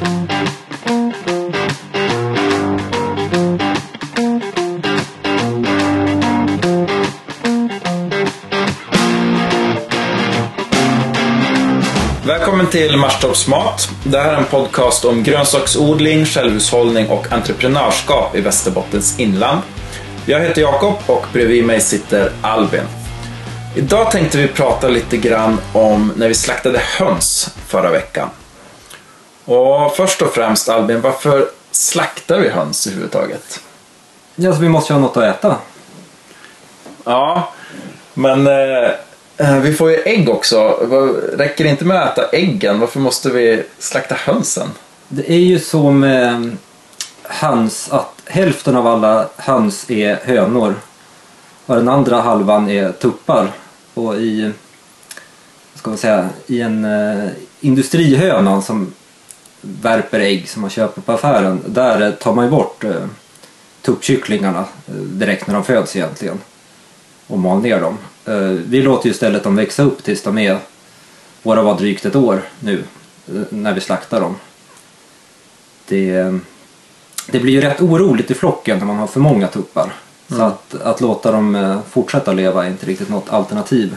Välkommen 0.00 0.16
till 12.70 12.96
Marstorps 12.96 13.48
mat. 13.48 13.88
Det 14.04 14.18
här 14.18 14.32
är 14.32 14.36
en 14.36 14.44
podcast 14.44 15.04
om 15.04 15.22
grönsaksodling, 15.22 16.26
självhushållning 16.26 17.08
och 17.08 17.32
entreprenörskap 17.32 18.36
i 18.36 18.40
Västerbottens 18.40 19.20
inland. 19.20 19.60
Jag 20.26 20.40
heter 20.40 20.62
Jakob 20.62 20.94
och 21.06 21.26
bredvid 21.32 21.64
mig 21.64 21.80
sitter 21.80 22.32
Albin. 22.42 22.84
Idag 23.76 24.10
tänkte 24.10 24.38
vi 24.38 24.48
prata 24.48 24.88
lite 24.88 25.16
grann 25.16 25.58
om 25.72 26.12
när 26.16 26.28
vi 26.28 26.34
slaktade 26.34 26.78
höns 26.78 27.54
förra 27.66 27.90
veckan. 27.90 28.28
Och 29.50 29.96
först 29.96 30.22
och 30.22 30.34
främst 30.34 30.68
Albin, 30.68 31.00
varför 31.00 31.48
slaktar 31.70 32.38
vi 32.38 32.48
höns 32.48 32.86
överhuvudtaget? 32.86 33.60
Ja, 34.34 34.52
så 34.52 34.60
vi 34.60 34.68
måste 34.68 34.92
ju 34.92 34.98
ha 34.98 35.06
något 35.06 35.16
att 35.16 35.36
äta. 35.36 35.56
Ja, 37.04 37.52
men 38.14 38.46
eh, 38.46 38.90
eh, 39.36 39.56
vi 39.60 39.72
får 39.72 39.90
ju 39.90 39.96
ägg 39.96 40.28
också. 40.28 40.68
Räcker 41.36 41.64
det 41.64 41.70
inte 41.70 41.84
med 41.84 42.02
att 42.02 42.18
äta 42.18 42.36
äggen? 42.36 42.80
Varför 42.80 43.00
måste 43.00 43.30
vi 43.30 43.62
slakta 43.78 44.14
hönsen? 44.14 44.68
Det 45.08 45.32
är 45.32 45.38
ju 45.38 45.58
så 45.58 45.90
med 45.90 46.56
höns 47.22 47.88
att 47.92 48.22
hälften 48.26 48.76
av 48.76 48.86
alla 48.86 49.28
höns 49.36 49.90
är 49.90 50.18
hönor 50.24 50.74
och 51.66 51.76
den 51.76 51.88
andra 51.88 52.20
halvan 52.20 52.68
är 52.70 52.92
tuppar. 52.92 53.48
Och 53.94 54.16
i, 54.16 54.52
ska 55.74 55.90
man 55.90 55.98
säga, 55.98 56.28
i 56.46 56.60
en 56.60 56.84
eh, 56.84 57.28
industrihöna 57.60 58.62
som 58.62 58.94
värper 59.60 60.20
ägg 60.20 60.48
som 60.48 60.60
man 60.60 60.70
köper 60.70 61.00
på 61.00 61.12
affären, 61.12 61.60
där 61.66 62.12
tar 62.12 62.34
man 62.34 62.44
ju 62.44 62.50
bort 62.50 62.84
eh, 62.84 63.06
tuppkycklingarna 63.82 64.64
eh, 64.86 64.94
direkt 64.94 65.46
när 65.46 65.54
de 65.54 65.64
föds 65.64 65.96
egentligen 65.96 66.38
och 67.26 67.38
mal 67.38 67.62
ner 67.62 67.80
dem. 67.80 67.98
Eh, 68.24 68.58
vi 68.68 68.82
låter 68.82 69.06
ju 69.06 69.12
istället 69.12 69.44
dem 69.44 69.56
växa 69.56 69.82
upp 69.82 70.04
tills 70.04 70.22
de 70.22 70.38
är, 70.38 70.58
våra 71.42 71.62
var 71.62 71.78
drygt 71.78 72.04
ett 72.04 72.16
år 72.16 72.42
nu, 72.60 72.84
eh, 73.28 73.42
när 73.50 73.74
vi 73.74 73.80
slaktar 73.80 74.20
dem. 74.20 74.36
Det, 75.88 76.38
det 77.30 77.40
blir 77.40 77.52
ju 77.52 77.60
rätt 77.60 77.80
oroligt 77.80 78.30
i 78.30 78.34
flocken 78.34 78.78
när 78.78 78.86
man 78.86 78.96
har 78.96 79.06
för 79.06 79.20
många 79.20 79.46
tuppar. 79.46 79.92
Så 80.28 80.42
att, 80.42 80.74
att 80.74 81.00
låta 81.00 81.32
dem 81.32 81.80
fortsätta 81.90 82.32
leva 82.32 82.64
är 82.64 82.70
inte 82.70 82.86
riktigt 82.86 83.08
något 83.08 83.28
alternativ. 83.28 83.96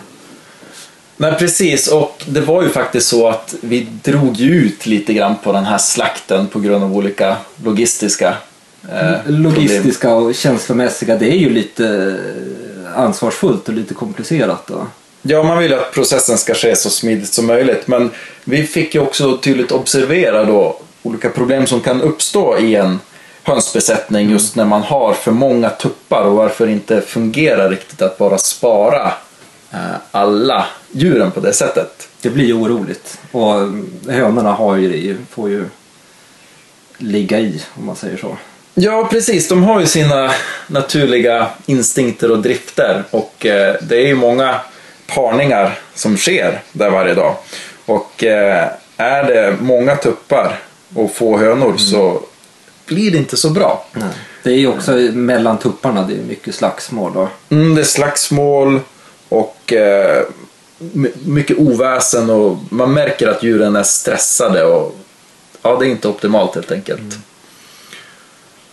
Nej 1.17 1.33
precis 1.39 1.87
och 1.87 2.23
det 2.25 2.41
var 2.41 2.63
ju 2.63 2.69
faktiskt 2.69 3.07
så 3.07 3.27
att 3.27 3.55
vi 3.61 3.87
drog 4.03 4.39
ut 4.41 4.85
lite 4.85 5.13
grann 5.13 5.35
på 5.43 5.51
den 5.51 5.65
här 5.65 5.77
slakten 5.77 6.47
på 6.47 6.59
grund 6.59 6.83
av 6.83 6.95
olika 6.97 7.37
logistiska 7.63 8.37
eh, 8.91 9.21
problem. 9.23 9.43
Logistiska 9.43 10.15
och 10.15 10.35
känslomässiga, 10.35 11.17
det 11.17 11.31
är 11.31 11.37
ju 11.37 11.49
lite 11.49 12.15
eh, 12.85 12.99
ansvarsfullt 12.99 13.67
och 13.67 13.73
lite 13.73 13.93
komplicerat. 13.93 14.67
Då. 14.67 14.87
Ja, 15.21 15.43
man 15.43 15.57
vill 15.57 15.71
ju 15.71 15.77
att 15.77 15.93
processen 15.93 16.37
ska 16.37 16.53
ske 16.53 16.75
så 16.75 16.89
smidigt 16.89 17.33
som 17.33 17.45
möjligt 17.45 17.87
men 17.87 18.11
vi 18.43 18.63
fick 18.63 18.95
ju 18.95 19.01
också 19.01 19.37
tydligt 19.37 19.71
observera 19.71 20.43
då 20.43 20.79
olika 21.03 21.29
problem 21.29 21.67
som 21.67 21.81
kan 21.81 22.01
uppstå 22.01 22.57
i 22.57 22.75
en 22.75 22.99
hönsbesättning 23.43 24.29
just 24.29 24.55
när 24.55 24.65
man 24.65 24.81
har 24.81 25.13
för 25.13 25.31
många 25.31 25.69
tuppar 25.69 26.23
och 26.23 26.35
varför 26.35 26.65
det 26.65 26.71
inte 26.71 27.01
fungerar 27.01 27.69
riktigt 27.69 28.01
att 28.01 28.17
bara 28.17 28.37
spara 28.37 29.13
alla 30.11 30.65
djuren 30.91 31.31
på 31.31 31.39
det 31.39 31.53
sättet. 31.53 32.07
Det 32.21 32.29
blir 32.29 32.45
ju 32.45 32.53
oroligt. 32.53 33.19
Och 33.31 33.53
hönorna 34.13 34.51
har 34.51 34.75
ju, 34.75 34.89
det, 34.89 35.17
får 35.31 35.49
ju 35.49 35.65
ligga 36.97 37.39
i, 37.39 37.61
om 37.73 37.85
man 37.85 37.95
säger 37.95 38.17
så. 38.17 38.37
Ja, 38.73 39.07
precis. 39.11 39.47
De 39.47 39.63
har 39.63 39.79
ju 39.79 39.85
sina 39.85 40.31
naturliga 40.67 41.47
instinkter 41.65 42.31
och 42.31 42.41
drifter 42.41 43.03
och 43.09 43.45
eh, 43.45 43.75
det 43.81 43.95
är 43.95 44.07
ju 44.07 44.15
många 44.15 44.59
parningar 45.07 45.79
som 45.93 46.17
sker 46.17 46.61
där 46.71 46.89
varje 46.89 47.13
dag. 47.13 47.35
Och 47.85 48.23
eh, 48.23 48.67
är 48.97 49.23
det 49.23 49.55
många 49.61 49.95
tuppar 49.95 50.59
och 50.95 51.15
få 51.15 51.37
hönor 51.37 51.77
så 51.77 52.21
blir 52.85 53.11
det 53.11 53.17
inte 53.17 53.37
så 53.37 53.49
bra. 53.49 53.85
Det 54.43 54.49
är 54.49 54.57
ju 54.57 54.67
också 54.67 54.91
mellan 55.13 55.57
tupparna, 55.57 56.03
det 56.07 56.13
är 56.13 56.17
mycket 56.17 56.55
slagsmål. 56.55 57.17
Och, 57.17 57.29
Mm, 57.49 57.75
det 57.75 57.81
är 57.81 57.85
slagsmål 57.85 58.79
och 59.33 59.73
eh, 59.73 60.23
my- 60.77 61.11
mycket 61.25 61.57
oväsen 61.57 62.29
och 62.29 62.57
man 62.69 62.93
märker 62.93 63.27
att 63.27 63.43
djuren 63.43 63.75
är 63.75 63.83
stressade 63.83 64.63
och 64.65 64.95
ja, 65.61 65.75
det 65.79 65.85
är 65.85 65.89
inte 65.89 66.07
optimalt 66.07 66.55
helt 66.55 66.71
enkelt. 66.71 67.17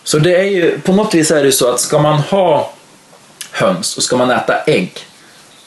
Så 0.04 0.18
det 0.18 0.36
är 0.36 0.44
ju, 0.44 0.80
på 0.80 0.92
något 0.92 1.14
vis 1.14 1.30
är 1.30 1.44
det 1.44 1.52
så 1.52 1.70
att 1.70 1.80
ska 1.80 1.98
man 1.98 2.18
ha 2.18 2.72
höns 3.52 3.96
och 3.96 4.02
ska 4.02 4.16
man 4.16 4.30
äta 4.30 4.54
ägg 4.66 4.92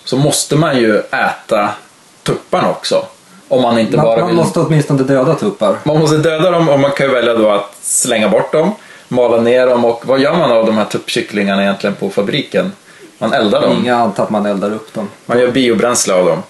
så 0.03 0.17
måste 0.17 0.55
man 0.55 0.77
ju 0.77 0.99
äta 0.99 1.69
tupparna 2.23 2.69
också. 2.69 3.05
Om 3.47 3.61
man 3.61 3.79
inte 3.79 3.97
man, 3.97 4.05
bara 4.05 4.19
man 4.19 4.27
vill... 4.27 4.35
måste 4.35 4.59
åtminstone 4.59 5.03
döda 5.03 5.35
tuppar. 5.35 5.77
Man 5.83 5.99
måste 5.99 6.17
döda 6.17 6.51
dem 6.51 6.69
och 6.69 6.79
man 6.79 6.91
kan 6.91 7.05
ju 7.05 7.13
välja 7.13 7.33
då 7.33 7.51
att 7.51 7.75
slänga 7.81 8.29
bort 8.29 8.51
dem, 8.51 8.75
mala 9.07 9.41
ner 9.41 9.67
dem 9.67 9.85
och 9.85 10.07
vad 10.07 10.19
gör 10.19 10.33
man 10.37 10.51
av 10.51 10.65
de 10.65 10.77
här 10.77 10.85
tuppkycklingarna 10.85 11.63
egentligen 11.63 11.95
på 11.95 12.09
fabriken? 12.09 12.71
Man 13.17 13.33
eldar 13.33 13.61
dem. 13.61 13.77
Inga 13.77 13.95
antar 13.95 14.23
att 14.23 14.29
man 14.29 14.45
eldar 14.45 14.73
upp 14.73 14.93
dem. 14.93 15.09
Man 15.25 15.39
gör 15.39 15.51
biobränsle 15.51 16.13
av 16.13 16.25
dem. 16.25 16.43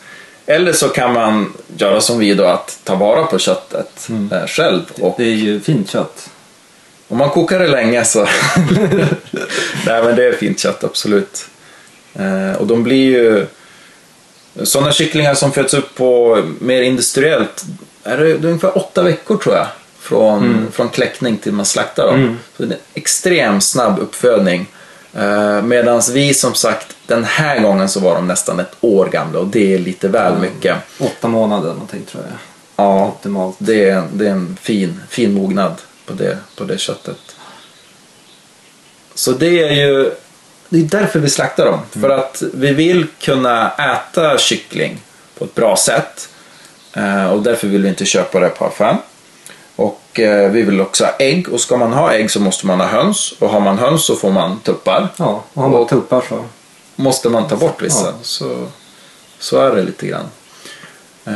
Eller 0.46 0.74
så 0.74 0.90
kan 0.90 1.13
man 1.13 1.53
göra 1.78 2.01
som 2.01 2.19
vi 2.19 2.34
då, 2.34 2.46
att 2.46 2.79
ta 2.84 2.96
vara 2.96 3.24
på 3.25 3.40
köttet 3.40 4.09
eh, 4.31 4.47
själv. 4.47 4.81
Och 5.01 5.16
Det 5.18 5.24
är 5.24 5.35
ju 5.35 5.59
fint 5.59 5.90
kött. 5.90 6.29
om 7.07 7.18
man 7.18 7.29
kokar 7.29 7.59
det 7.59 7.68
länge 7.68 8.06
så... 8.06 8.19
Nej 9.85 10.03
men 10.03 10.16
det 10.16 10.25
är 10.28 10.34
fint 10.34 10.59
kött, 10.59 10.84
absolut. 10.84 11.46
Eh, 12.16 12.57
och 12.59 12.68
de 12.68 12.84
blir 12.84 13.12
ju... 13.12 13.45
Sådana 14.63 14.91
kycklingar 14.91 15.34
som 15.34 15.51
föds 15.51 15.74
upp 15.74 15.95
på 15.95 16.41
mer 16.59 16.81
industriellt, 16.81 17.63
är 18.03 18.18
det, 18.18 18.24
det 18.24 18.47
är 18.47 18.50
ungefär 18.50 18.78
åtta 18.78 19.03
veckor 19.03 19.38
tror 19.38 19.56
jag. 19.56 19.68
Från, 20.00 20.68
från 20.72 20.90
kläckning 20.90 21.38
till 21.38 21.51
man 21.53 21.66
slaktar 21.66 22.07
dem. 22.07 22.40
Så 22.57 22.63
det 22.63 22.69
är 22.69 22.74
en 22.74 22.81
extremt 22.94 23.63
snabb 23.63 24.00
uppfödning. 24.00 24.66
Eh, 25.16 25.62
Medan 25.62 26.01
vi 26.13 26.34
som 26.34 26.53
sagt, 26.53 26.88
den 27.07 27.24
här 27.24 27.59
gången 27.59 27.90
så 27.90 28.00
var 28.00 28.16
de 28.16 28.28
nästan 28.28 28.59
ett 28.59 28.75
år 28.81 29.06
gamla 29.06 29.40
och 29.40 29.47
det 29.47 29.74
är 29.74 29.78
lite 29.79 30.07
väl 30.07 30.38
mycket. 30.40 30.78
Åtta 31.00 31.28
månader 31.28 31.69
någonting 31.74 32.03
tror 32.12 32.24
jag. 32.24 32.34
Ja, 32.85 33.06
Optimalt. 33.07 33.56
det 33.59 33.90
är, 33.90 34.03
det 34.13 34.28
är 34.28 34.31
en 34.31 34.57
fin, 34.62 35.00
fin 35.09 35.34
mognad 35.34 35.74
på 36.06 36.13
det, 36.13 36.38
på 36.57 36.63
det 36.63 36.78
köttet. 36.78 37.18
Så 39.16 39.31
det 39.31 39.59
är 39.63 39.74
ju 39.74 40.12
det 40.69 40.79
är 40.79 40.84
därför 40.84 41.19
vi 41.19 41.30
slaktar 41.30 41.66
dem. 41.66 41.80
För 41.91 42.09
att 42.09 42.44
vi 42.53 42.74
vill 42.74 43.06
kunna 43.22 43.72
äta 43.72 44.38
kyckling 44.38 45.01
på 45.38 45.45
ett 45.45 45.56
bra 45.56 45.75
sätt. 45.78 46.30
Eh, 46.94 47.25
Och 47.31 47.41
därför 47.41 47.68
vill 47.68 47.81
vi 47.84 47.90
inte 47.90 48.06
köpa 48.06 48.40
det 48.40 48.50
på 48.50 48.66
affären. 48.66 48.97
Och 49.75 50.19
eh, 50.19 50.51
vi 50.51 50.61
vill 50.61 50.81
också 50.81 51.06
ha 51.06 51.11
ägg. 51.19 51.50
Och 51.50 51.59
ska 51.59 51.78
man 51.78 51.94
ha 51.94 52.13
ägg 52.13 52.31
så 52.31 52.39
måste 52.39 52.67
man 52.67 52.79
ha 52.79 52.88
höns. 52.88 53.34
Och 53.39 53.50
har 53.50 53.59
man 53.59 53.78
höns 53.78 54.06
så 54.06 54.16
får 54.16 54.31
man 54.31 54.59
tuppar. 54.59 55.07
Ja, 55.17 55.44
och 55.53 55.61
har 55.63 55.69
man 55.69 55.81
Och- 55.81 55.89
tuppar 55.89 56.23
så. 56.29 56.45
Måste 56.95 57.29
man 57.29 57.47
ta 57.47 57.56
bort 57.56 57.81
vissa. 57.81 58.06
Ja. 58.06 58.13
Så, 58.22 58.67
så 59.39 59.57
är 59.59 59.75
det 59.75 59.83
lite 59.83 60.07
grann. 60.07 60.25
Eh, 61.25 61.33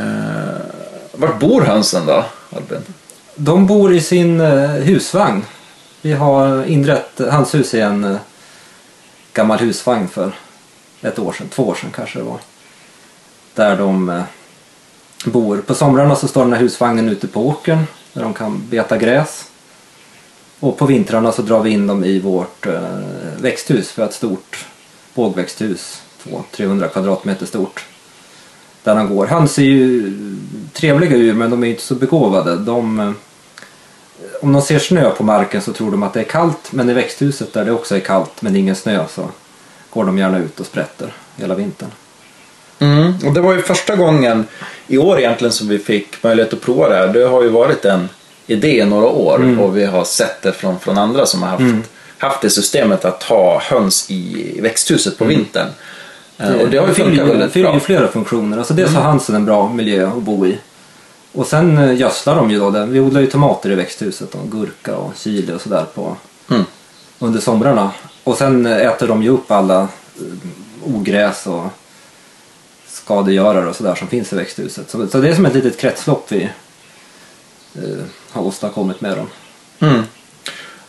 vart 1.12 1.38
bor 1.40 1.60
hönsen 1.62 2.06
då, 2.06 2.24
Albin? 2.56 2.82
De 3.34 3.66
bor 3.66 3.94
i 3.94 4.00
sin 4.00 4.40
eh, 4.40 4.68
husvagn. 4.70 5.44
Vi 6.02 6.12
har 6.12 6.64
inrett 6.64 7.20
hans 7.30 7.54
hus 7.54 7.74
i 7.74 7.80
en 7.80 8.04
eh, 8.04 8.16
gammal 9.32 9.58
husvagn 9.58 10.08
för 10.08 10.32
ett 11.02 11.18
år 11.18 11.32
sedan, 11.32 11.48
två 11.48 11.68
år 11.68 11.74
sedan 11.74 11.90
kanske 11.96 12.18
det 12.18 12.24
var. 12.24 12.38
Där 13.54 13.76
de 13.76 14.08
eh, 14.08 14.22
bor. 15.24 15.56
På 15.66 15.74
somrarna 15.74 16.16
så 16.16 16.28
står 16.28 16.42
den 16.44 16.52
här 16.52 16.60
husvagnen 16.60 17.08
ute 17.08 17.26
på 17.26 17.46
åkern 17.48 17.84
där 18.18 18.24
de 18.24 18.34
kan 18.34 18.62
beta 18.70 18.96
gräs. 18.96 19.50
Och 20.60 20.78
på 20.78 20.86
vintrarna 20.86 21.32
så 21.32 21.42
drar 21.42 21.62
vi 21.62 21.70
in 21.70 21.86
dem 21.86 22.04
i 22.04 22.20
vårt 22.20 22.66
eh, 22.66 22.80
växthus 23.40 23.90
för 23.90 24.04
ett 24.04 24.12
stort 24.12 24.66
bågväxthus. 25.14 26.02
200-300 26.24 26.88
kvadratmeter 26.88 27.46
stort. 27.46 27.84
Där 28.82 28.94
de 28.94 29.16
går. 29.16 29.26
Höns 29.26 29.58
är 29.58 29.62
ju 29.62 30.12
trevliga 30.72 31.16
djur 31.16 31.34
men 31.34 31.50
de 31.50 31.64
är 31.64 31.68
inte 31.68 31.82
så 31.82 31.94
begåvade. 31.94 32.56
De, 32.56 33.00
eh, 33.00 33.12
om 34.42 34.52
de 34.52 34.62
ser 34.62 34.78
snö 34.78 35.10
på 35.10 35.22
marken 35.24 35.62
så 35.62 35.72
tror 35.72 35.90
de 35.90 36.02
att 36.02 36.12
det 36.12 36.20
är 36.20 36.24
kallt 36.24 36.72
men 36.72 36.90
i 36.90 36.92
växthuset 36.92 37.52
där 37.52 37.64
det 37.64 37.72
också 37.72 37.96
är 37.96 38.00
kallt 38.00 38.42
men 38.42 38.56
ingen 38.56 38.76
snö 38.76 39.04
så 39.08 39.28
går 39.90 40.04
de 40.04 40.18
gärna 40.18 40.38
ut 40.38 40.60
och 40.60 40.66
sprätter 40.66 41.12
hela 41.36 41.54
vintern. 41.54 41.90
Mm, 42.78 43.14
och 43.26 43.32
det 43.32 43.40
var 43.40 43.54
ju 43.54 43.62
första 43.62 43.96
gången 43.96 44.46
i 44.86 44.98
år 44.98 45.18
egentligen 45.18 45.52
som 45.52 45.68
vi 45.68 45.78
fick 45.78 46.22
möjlighet 46.22 46.52
att 46.52 46.60
prova 46.60 46.88
det 46.88 46.96
här. 46.96 47.08
Det 47.08 47.24
har 47.24 47.42
ju 47.42 47.48
varit 47.48 47.84
en 47.84 48.08
idé 48.48 48.78
i 48.80 48.84
några 48.84 49.06
år 49.06 49.58
och 49.60 49.76
vi 49.76 49.84
har 49.84 50.04
sett 50.04 50.42
det 50.42 50.52
från, 50.52 50.78
från 50.78 50.98
andra 50.98 51.26
som 51.26 51.42
har 51.42 51.48
haft, 51.48 51.90
haft 52.18 52.40
det 52.40 52.50
systemet 52.50 53.04
att 53.04 53.22
ha 53.22 53.60
höns 53.60 54.10
i 54.10 54.60
växthuset 54.60 55.18
på 55.18 55.24
vintern. 55.24 55.68
Eh, 56.38 56.52
och 56.52 56.68
det 56.68 56.78
har 56.78 56.88
ju 56.88 56.94
funkat 56.94 57.28
väldigt 57.28 57.52
fyller 57.52 57.66
bra. 57.66 57.74
ju 57.74 57.80
flera 57.80 58.08
funktioner. 58.08 58.58
Alltså 58.58 58.74
dels 58.74 58.92
har 58.94 59.02
hönsen 59.02 59.34
en 59.34 59.44
bra 59.44 59.72
miljö 59.72 60.08
att 60.08 60.22
bo 60.22 60.46
i. 60.46 60.58
Och 61.32 61.46
sen 61.46 61.78
eh, 61.78 61.96
gödslar 61.96 62.36
de 62.36 62.50
ju 62.50 62.58
då. 62.58 62.70
Den. 62.70 62.92
Vi 62.92 63.00
odlar 63.00 63.20
ju 63.20 63.26
tomater 63.26 63.70
i 63.70 63.74
växthuset 63.74 64.34
och 64.34 64.50
gurka 64.50 64.96
och 64.96 65.12
chili 65.16 65.52
och 65.52 65.60
sådär 65.60 65.84
på 65.94 66.16
Mm. 66.50 66.64
under 67.18 67.40
somrarna. 67.40 67.90
Och 68.24 68.36
sen 68.36 68.66
eh, 68.66 68.86
äter 68.86 69.08
de 69.08 69.22
ju 69.22 69.28
upp 69.28 69.50
alla 69.50 69.88
ogräs 70.84 71.46
och 71.46 71.64
skadegörare 72.88 73.68
och 73.68 73.76
sådär 73.76 73.94
som 73.94 74.08
finns 74.08 74.32
i 74.32 74.36
växthuset. 74.36 74.90
Så, 74.90 75.06
så 75.08 75.18
det 75.18 75.28
är 75.28 75.34
som 75.34 75.46
ett 75.46 75.54
litet 75.54 75.78
kretslopp 75.80 76.26
vi 76.28 76.42
eh, 77.74 78.04
har 78.38 78.46
åstadkommit 78.46 79.00
med 79.00 79.16
dem. 79.16 79.26
Mm. 79.80 80.02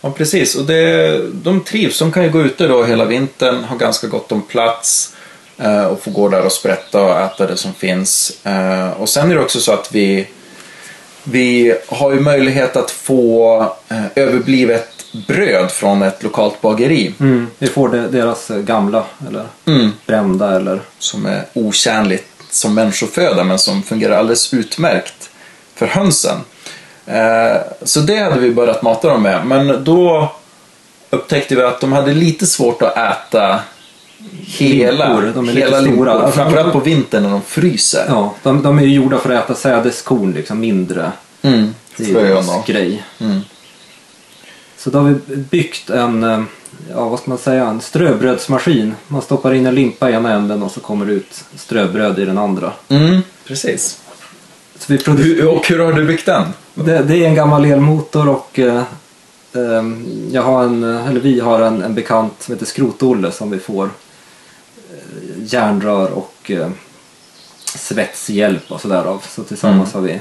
Ja, 0.00 0.10
precis. 0.10 0.54
Och 0.54 0.64
det, 0.64 1.18
de 1.32 1.60
trivs. 1.64 1.98
De 1.98 2.12
kan 2.12 2.22
ju 2.22 2.30
gå 2.30 2.40
ute 2.42 2.68
då 2.68 2.84
hela 2.84 3.04
vintern, 3.04 3.64
ha 3.64 3.76
ganska 3.76 4.06
gott 4.06 4.32
om 4.32 4.42
plats 4.42 5.14
eh, 5.58 5.84
och 5.84 6.02
få 6.02 6.10
gå 6.10 6.28
där 6.28 6.44
och 6.46 6.52
sprätta 6.52 7.02
och 7.02 7.20
äta 7.20 7.46
det 7.46 7.56
som 7.56 7.74
finns. 7.74 8.38
Eh, 8.46 8.90
och 8.90 9.08
sen 9.08 9.30
är 9.30 9.34
det 9.34 9.40
också 9.40 9.60
så 9.60 9.72
att 9.72 9.92
vi, 9.92 10.26
vi 11.24 11.74
har 11.88 12.12
ju 12.12 12.20
möjlighet 12.20 12.76
att 12.76 12.90
få 12.90 13.62
eh, 13.88 14.04
överblivet 14.16 14.88
bröd 15.26 15.70
från 15.70 16.02
ett 16.02 16.22
lokalt 16.22 16.60
bageri. 16.60 17.14
Vi 17.58 17.66
får 17.66 17.88
det, 17.88 18.08
deras 18.08 18.50
eh, 18.50 18.58
gamla 18.58 19.04
eller 19.28 19.46
Mm. 19.66 19.90
brända 20.06 20.56
eller 20.56 20.80
som 20.98 21.26
är 21.26 21.44
otjänligt 21.52 22.26
som 22.50 22.74
människoföda 22.74 23.44
men 23.44 23.58
som 23.58 23.82
fungerar 23.82 24.18
alldeles 24.18 24.54
utmärkt 24.54 25.30
för 25.74 25.86
hönsen. 25.86 26.36
Eh, 27.10 27.60
Så 27.82 28.00
det 28.00 28.16
hade 28.16 28.40
vi 28.40 28.50
börjat 28.50 28.82
mata 28.82 29.08
dem 29.08 29.22
med. 29.22 29.46
Men 29.46 29.84
då 29.84 30.32
upptäckte 31.10 31.56
vi 31.56 31.62
att 31.62 31.80
de 31.80 31.92
hade 31.92 32.14
lite 32.14 32.46
svårt 32.46 32.82
att 32.82 32.96
äta 32.96 33.60
hela, 34.46 35.08
Limpor, 35.08 35.32
de 35.34 35.48
är 35.48 35.52
lite 35.52 35.66
hela 35.66 35.76
stora. 35.80 35.90
limpor. 35.90 36.08
Alltså, 36.08 36.36
Framförallt 36.36 36.72
på 36.72 36.80
vintern 36.80 37.22
när 37.22 37.30
de 37.30 37.42
fryser. 37.42 38.04
Ja, 38.08 38.34
de, 38.42 38.62
de 38.62 38.78
är 38.78 38.82
ju 38.82 38.94
gjorda 38.94 39.18
för 39.18 39.34
att 39.34 39.44
äta 39.44 39.54
sädeskorn, 39.54 40.32
liksom 40.32 40.60
mindre. 40.60 41.12
Mm. 41.42 41.74
Det 41.96 42.04
är 42.04 42.08
ju 42.08 42.14
deras 42.14 42.66
grej. 42.66 43.02
Mm. 43.20 43.40
Så 44.78 44.90
då 44.90 44.98
har 44.98 45.08
vi 45.08 45.36
byggt 45.36 45.90
en, 45.90 46.24
eh, 46.24 46.42
ja 46.94 47.08
vad 47.08 47.18
ska 47.20 47.30
man 47.30 47.38
säga, 47.38 47.64
en 47.66 47.80
ströbrödsmaskin. 47.80 48.94
Man 49.08 49.22
stoppar 49.22 49.54
in 49.54 49.66
en 49.66 49.74
limpa 49.74 50.10
i 50.10 50.12
ena 50.12 50.32
änden 50.32 50.62
och 50.62 50.70
så 50.70 50.80
kommer 50.80 51.06
det 51.06 51.12
ut 51.12 51.44
ströbröd 51.56 52.18
i 52.18 52.24
den 52.24 52.38
andra. 52.38 52.72
Mm, 52.88 53.20
precis. 53.46 53.98
Hur, 54.88 55.48
och 55.48 55.68
hur 55.68 55.78
har 55.78 55.92
du 55.92 56.04
byggt 56.04 56.26
den? 56.26 56.44
det, 56.74 57.02
det 57.02 57.16
är 57.16 57.28
en 57.28 57.34
gammal 57.34 57.64
elmotor 57.64 58.28
och 58.28 58.58
eh, 58.58 58.82
eh, 59.52 59.82
jag 60.32 60.42
har 60.42 60.64
en, 60.64 60.84
eller 60.84 61.20
vi 61.20 61.40
har 61.40 61.60
en, 61.60 61.82
en 61.82 61.94
bekant 61.94 62.32
som 62.42 62.54
heter 62.54 62.66
Skrot-Olle 62.66 63.30
som 63.32 63.50
vi 63.50 63.58
får 63.58 63.84
eh, 63.84 65.44
järnrör 65.44 66.10
och 66.10 66.50
eh, 66.50 66.68
svetshjälp 67.74 68.72
och 68.72 68.80
sådär 68.80 69.04
av. 69.04 69.24
Så 69.28 69.42
tillsammans 69.42 69.92
har 69.94 70.00
vi 70.00 70.20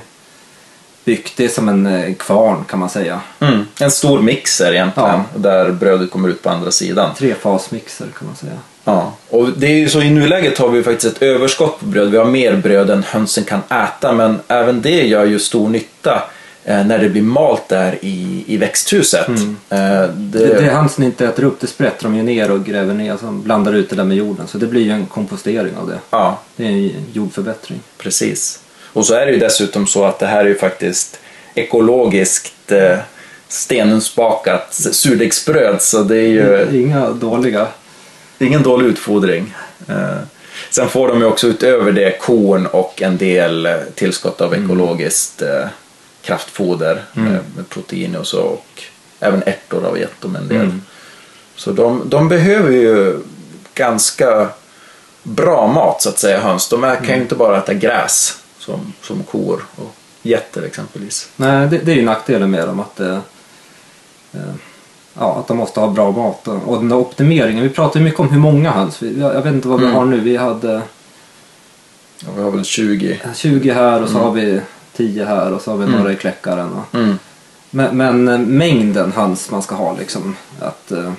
byggt 1.05 1.37
det 1.37 1.49
som 1.49 1.69
en 1.69 1.85
eh, 1.85 2.13
kvarn 2.13 2.63
kan 2.65 2.79
man 2.79 2.89
säga. 2.89 3.21
Mm. 3.39 3.65
En 3.79 3.91
stor 3.91 4.21
mixer 4.21 4.73
egentligen, 4.73 5.09
Ja. 5.09 5.23
där 5.39 5.71
brödet 5.71 6.11
kommer 6.11 6.29
ut 6.29 6.43
på 6.43 6.49
andra 6.49 6.71
sidan. 6.71 7.15
Trefasmixer 7.15 8.07
kan 8.19 8.27
man 8.27 8.35
säga. 8.35 8.57
Ja, 8.89 9.13
och 9.29 9.49
det 9.57 9.67
är 9.67 9.75
ju 9.77 9.89
så 9.89 10.01
i 10.01 10.09
nuläget 10.09 10.57
har 10.57 10.69
vi 10.69 10.83
faktiskt 10.83 11.15
ett 11.15 11.21
överskott 11.23 11.79
på 11.79 11.85
bröd. 11.85 12.11
Vi 12.11 12.17
har 12.17 12.25
mer 12.25 12.55
bröd 12.55 12.89
än 12.89 13.03
hönsen 13.03 13.43
kan 13.43 13.59
äta, 13.69 14.13
men 14.13 14.39
även 14.47 14.81
det 14.81 15.07
gör 15.07 15.25
ju 15.25 15.39
stor 15.39 15.69
nytta 15.69 16.23
eh, 16.65 16.85
när 16.85 16.99
det 16.99 17.09
blir 17.09 17.21
malt 17.21 17.67
där 17.67 17.97
i, 18.01 18.43
i 18.47 18.57
växthuset. 18.57 19.27
Eh, 19.29 19.35
det, 19.69 20.07
Det, 20.39 20.61
det 20.61 20.71
hönsen 20.71 21.03
inte 21.03 21.25
äter 21.25 21.43
upp 21.43 21.59
det 21.59 21.67
sprätter 21.67 22.03
de 22.03 22.15
ju 22.15 22.23
ner 22.23 22.51
och 22.51 22.65
gräver 22.65 22.93
ner 22.93 23.13
och 23.25 23.33
blandar 23.33 23.73
ut 23.73 23.89
det 23.89 23.95
där 23.95 24.03
med 24.03 24.17
jorden. 24.17 24.47
Så 24.47 24.57
det 24.57 24.67
blir 24.67 24.81
ju 24.81 24.91
en 24.91 25.05
kompostering 25.05 25.75
av 25.77 25.87
det. 25.87 25.99
Ja, 26.09 26.39
Det 26.55 26.63
är 26.65 26.69
en 26.69 26.91
jordförbättring. 27.13 27.79
precis. 27.97 28.59
Och 28.93 29.05
så 29.05 29.13
är 29.13 29.25
det 29.25 29.31
ju 29.31 29.39
dessutom 29.39 29.87
så 29.87 30.05
att 30.05 30.19
det 30.19 30.25
här 30.27 30.39
är 30.39 30.47
ju 30.47 30.55
faktiskt 30.57 31.19
ekologiskt 31.55 32.71
eh, 32.71 32.97
stenugnsbakat 33.47 34.73
surdegsbröd, 34.73 35.81
så 35.81 36.03
det 36.03 36.17
är 36.17 36.27
ju 36.27 36.67
Inga 36.81 37.09
dåliga. 37.09 37.67
Det 38.39 38.45
är 38.45 38.47
ingen 38.47 38.63
dålig 38.63 38.85
utfodring. 38.85 39.55
Eh, 39.87 40.17
sen 40.69 40.89
får 40.89 41.07
de 41.07 41.19
ju 41.19 41.25
också 41.25 41.47
utöver 41.47 41.91
det 41.91 42.19
korn 42.19 42.65
och 42.65 43.01
en 43.01 43.17
del 43.17 43.65
eh, 43.65 43.75
tillskott 43.95 44.41
av 44.41 44.53
ekologiskt 44.53 45.41
eh, 45.41 45.65
kraftfoder 46.21 47.03
med, 47.13 47.39
med 47.55 47.69
protein 47.69 48.15
och 48.15 48.27
så. 48.27 48.41
Och 48.41 48.83
även 49.19 49.43
ärtor 49.43 49.81
har 49.81 49.91
vi 49.91 49.99
gett 49.99 50.21
dem 50.21 50.35
en 50.35 50.47
del. 50.47 50.61
Mm. 50.61 50.81
Så 51.55 51.71
de, 51.71 52.09
de 52.09 52.29
behöver 52.29 52.71
ju 52.71 53.19
ganska 53.73 54.49
bra 55.23 55.67
mat 55.67 56.01
så 56.01 56.09
att 56.09 56.19
säga, 56.19 56.39
höns. 56.39 56.69
De 56.69 56.81
kan 56.81 57.15
ju 57.15 57.21
inte 57.21 57.35
bara 57.35 57.57
äta 57.57 57.73
gräs 57.73 58.37
som, 58.59 58.93
som 59.01 59.23
kor 59.23 59.65
och 59.75 59.95
getter 60.21 60.63
exempelvis. 60.63 61.29
Nej, 61.35 61.67
det, 61.67 61.77
det 61.77 61.91
är 61.91 61.95
ju 61.95 62.05
nackdelen 62.05 62.51
med 62.51 62.67
dem. 62.67 62.79
Att, 62.79 62.99
eh, 62.99 63.19
ja, 65.13 65.35
att 65.39 65.47
de 65.47 65.57
måste 65.57 65.79
ha 65.79 65.87
bra 65.87 66.11
mat. 66.11 66.47
Och, 66.47 66.77
den 66.77 66.89
där 66.89 66.97
optimeringen. 66.97 67.63
Vi 67.63 67.69
pratar 67.69 67.99
ju 67.99 68.03
mycket 68.03 68.19
om 68.19 68.29
hur 68.29 68.39
många 68.39 68.71
höns. 68.71 69.01
Jag, 69.01 69.41
vet 69.41 69.53
inte 69.53 69.67
vad 69.67 69.79
vi 69.79 69.85
Mm. 69.85 69.97
har 69.97 70.05
nu. 70.05 70.19
Vi 70.19 70.37
hade 70.37 70.81
Ja, 72.25 72.27
vi 72.37 72.41
har 72.43 72.51
väl 72.51 72.65
20. 72.65 73.19
20 73.35 73.71
här 73.73 74.03
och 74.03 74.09
så 74.09 74.17
har 74.17 74.31
vi 74.31 74.61
10 74.95 75.25
här 75.25 75.53
och 75.53 75.61
så 75.61 75.71
har 75.71 75.77
vi 75.77 75.83
Mm. 75.85 75.97
några 75.99 76.11
i 76.11 76.15
kläckaren. 76.15 76.69
Och, 76.73 76.95
Mm. 76.99 77.19
Men, 77.71 77.97
men 77.97 78.27
eh, 78.27 78.37
mängden 78.39 79.11
höns 79.11 79.51
man 79.51 79.61
ska 79.61 79.75
ha 79.75 79.95
liksom. 79.99 80.35
Att, 80.61 80.91
eh, 80.91 81.11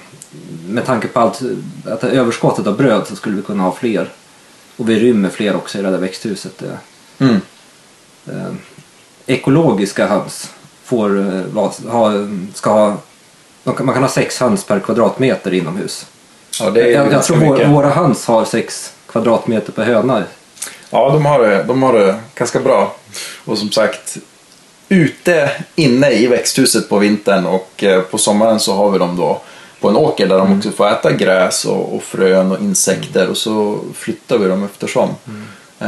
med 0.68 0.86
tanke 0.86 1.08
på 1.08 1.20
allt, 1.20 1.42
att 1.86 2.04
överskottet 2.04 2.66
av 2.66 2.76
bröd 2.76 3.06
så 3.06 3.16
skulle 3.16 3.36
vi 3.36 3.42
kunna 3.42 3.62
ha 3.62 3.72
fler. 3.72 4.08
Och 4.76 4.88
vi 4.88 4.98
rymmer 5.00 5.28
fler 5.28 5.56
också 5.56 5.78
i 5.78 5.82
det 5.82 5.90
där 5.90 5.98
växthuset. 5.98 6.62
Mm. 7.18 7.40
eh, 8.26 8.52
ekologiska 9.26 10.06
höns 10.06 10.50
får, 10.84 11.18
eh, 11.18 11.62
ha, 11.90 12.12
ska 12.54 12.70
ha, 12.72 12.96
kan, 13.64 13.86
man 13.86 13.94
kan 13.94 14.02
ha 14.02 14.10
sex 14.10 14.40
höns 14.40 14.64
per 14.64 14.80
kvadratmeter 14.80 15.54
inomhus. 15.54 16.06
Ja, 16.60 16.70
det 16.70 16.80
är 16.80 16.90
jag, 16.90 17.12
jag 17.12 17.22
tror 17.24 17.36
vår, 17.36 17.64
våra 17.64 17.88
höns 17.90 18.26
har 18.26 18.44
sex 18.44 18.92
kvadratmeter 19.06 19.72
per 19.72 19.84
höna. 19.84 20.22
Ja, 20.90 21.10
de 21.12 21.26
har, 21.26 21.38
det, 21.42 21.62
de 21.62 21.82
har 21.82 21.92
det 21.92 22.14
ganska 22.34 22.60
bra. 22.60 22.94
Och 23.44 23.58
som 23.58 23.70
sagt, 23.70 24.16
ute 24.88 25.50
inne 25.74 26.10
i 26.10 26.26
växthuset 26.26 26.88
på 26.88 26.98
vintern 26.98 27.46
och 27.46 27.84
eh, 27.84 28.00
på 28.00 28.18
sommaren 28.18 28.60
så 28.60 28.74
har 28.74 28.90
vi 28.90 28.98
dem 28.98 29.16
då 29.16 29.40
på 29.80 29.88
en 29.88 29.96
åker 29.96 30.26
där 30.26 30.38
de 30.38 30.56
också 30.58 30.70
får 30.70 30.88
äta 30.88 31.12
gräs 31.12 31.64
och, 31.64 31.94
och 31.94 32.02
frön 32.02 32.52
och 32.52 32.60
insekter 32.60 33.28
och 33.28 33.36
så 33.36 33.78
flyttar 33.94 34.38
vi 34.38 34.48
dem 34.48 34.64
eftersom. 34.64 35.08
Eh, 35.78 35.86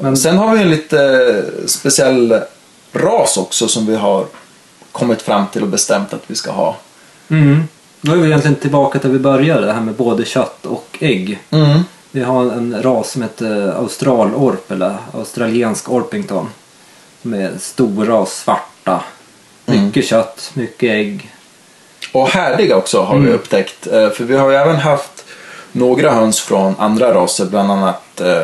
Men- 0.00 0.16
Sen 0.16 0.38
har 0.38 0.54
vi 0.54 0.62
en 0.62 0.70
lite 0.70 1.44
speciell 1.66 2.40
ras 2.92 3.36
också 3.36 3.68
som 3.68 3.86
vi 3.86 3.96
har 3.96 4.26
kommit 4.92 5.22
fram 5.22 5.46
till 5.52 5.62
och 5.62 5.68
bestämt 5.68 6.12
att 6.14 6.22
vi 6.26 6.34
ska 6.34 6.50
ha. 6.50 6.76
Mm. 7.30 7.68
Då 8.00 8.12
är 8.12 8.16
vi 8.16 8.26
egentligen 8.26 8.56
tillbaka 8.56 8.98
där 8.98 9.08
vi 9.08 9.18
började, 9.18 9.66
det 9.66 9.72
här 9.72 9.80
med 9.80 9.94
både 9.94 10.24
kött 10.24 10.66
och 10.66 10.98
ägg. 11.00 11.38
Mm. 11.50 11.80
Vi 12.10 12.22
har 12.22 12.42
en 12.42 12.82
ras 12.82 13.10
som 13.10 13.22
heter 13.22 13.72
australorp 13.78 14.70
eller 14.70 14.96
australiensk 15.14 15.90
orpington. 15.90 16.48
De 17.22 17.34
är 17.34 17.52
stora 17.58 18.14
och 18.14 18.28
svarta. 18.28 19.00
Mycket 19.66 20.04
kött, 20.04 20.50
mycket 20.54 20.90
ägg. 20.90 21.30
Och 22.12 22.28
härdiga 22.28 22.76
också 22.76 23.02
har 23.02 23.18
vi 23.18 23.30
upptäckt. 23.32 23.86
Eh, 23.86 24.10
För 24.10 24.24
vi 24.24 24.36
har 24.36 24.50
ju 24.50 24.56
även 24.56 24.76
haft 24.76 25.24
några 25.72 26.10
höns 26.10 26.40
från 26.40 26.74
andra 26.78 27.14
raser, 27.14 27.46
bland 27.46 27.72
annat 27.72 28.20
eh, 28.20 28.42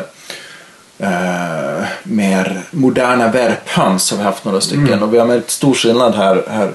eh, 0.99 1.85
mer 2.03 2.61
moderna 2.71 3.27
värphöns 3.27 4.11
har 4.11 4.17
vi 4.17 4.23
haft 4.23 4.45
några 4.45 4.61
stycken. 4.61 5.03
Och 5.03 5.13
vi 5.13 5.17
har 5.17 5.25
märkt 5.25 5.49
stor 5.51 5.73
skillnad 5.73 6.15
här, 6.15 6.43
här 6.49 6.71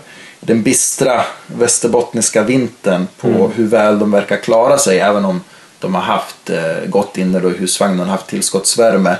den 0.46 0.62
bistra 0.62 1.24
västerbottniska 1.46 2.42
vintern 2.42 3.06
på 3.20 3.50
hur 3.54 3.66
väl 3.66 3.98
de 3.98 4.10
verkar 4.10 4.36
klara 4.36 4.78
sig 4.78 4.98
även 5.00 5.24
om 5.24 5.40
de 5.78 5.94
har 5.94 6.02
haft 6.02 6.50
eh, 6.50 6.88
gått 6.88 7.18
inne 7.18 7.38
i 7.38 7.40
husvagnen 7.40 8.00
och 8.00 8.06
haft 8.06 8.26
tillskottsvärme. 8.26 9.16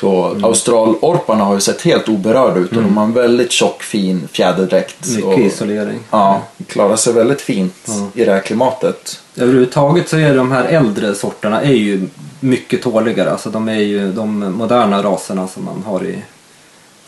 Så 0.00 0.36
australorparna 0.42 1.44
har 1.44 1.54
ju 1.54 1.60
sett 1.60 1.82
helt 1.82 2.08
oberörda 2.08 2.60
ut 2.60 2.76
och 2.76 2.82
de 2.82 2.96
har 2.96 3.04
en 3.04 3.12
väldigt 3.12 3.52
tjock 3.52 3.82
fin 3.82 4.28
fjäderdräkt. 4.32 5.08
Mycket 5.08 5.24
och, 5.24 5.38
isolering. 5.38 5.98
Ja, 6.10 6.42
klarar 6.68 6.96
sig 6.96 7.12
väldigt 7.12 7.40
fint 7.40 7.74
Ja. 7.86 8.08
i 8.14 8.24
det 8.24 8.32
här 8.32 8.40
klimatet. 8.40 9.20
Överhuvudtaget 9.36 10.08
så 10.08 10.16
är 10.16 10.34
de 10.36 10.52
här 10.52 10.64
äldre 10.64 11.14
sorterna 11.14 11.62
är 11.62 11.72
ju 11.72 12.08
mycket 12.40 12.82
tåligare. 12.82 13.30
Alltså 13.30 13.50
de 13.50 13.68
är 13.68 13.80
ju 13.80 14.12
de 14.12 14.38
moderna 14.38 15.02
raserna 15.02 15.48
som 15.48 15.64
man 15.64 15.82
har 15.86 16.04
i 16.04 16.22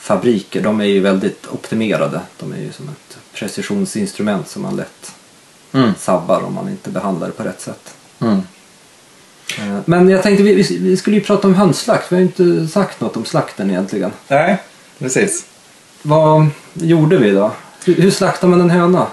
fabriker. 0.06 0.60
De 0.62 0.80
är 0.80 0.84
ju 0.84 1.00
väldigt 1.00 1.46
optimerade. 1.50 2.20
De 2.38 2.52
är 2.52 2.56
ju 2.56 2.72
som 2.72 2.88
ett 2.88 3.16
precisionsinstrument 3.34 4.48
som 4.48 4.62
man 4.62 4.76
lätt 4.76 5.12
Mm. 5.72 5.94
sabbar 5.98 6.42
om 6.46 6.54
man 6.54 6.68
inte 6.68 6.90
behandlar 6.90 7.26
det 7.26 7.32
på 7.32 7.42
rätt 7.42 7.60
sätt. 7.60 7.94
Mm. 8.20 8.42
Eh, 9.58 9.78
Men 9.84 10.08
jag 10.08 10.22
tänkte 10.22 10.42
vi, 10.42 10.54
vi- 10.54 10.78
vi 10.78 10.96
skulle 10.96 11.16
ju 11.16 11.22
prata 11.22 11.48
om 11.48 11.54
hönsslakt. 11.54 12.12
Vi 12.12 12.16
har 12.16 12.20
ju 12.20 12.26
inte 12.26 12.68
sagt 12.72 13.00
något 13.00 13.16
om 13.16 13.24
slakten 13.24 13.70
egentligen. 13.70 14.12
Nej, 14.28 14.62
precis. 14.98 15.44
Vad 16.02 16.46
gjorde 16.72 17.16
vi 17.16 17.30
då? 17.30 17.50
Hur, 17.84 17.94
hur 17.94 18.10
slaktar 18.10 18.48
man 18.48 18.60
en 18.60 18.70
höna? 18.70 19.06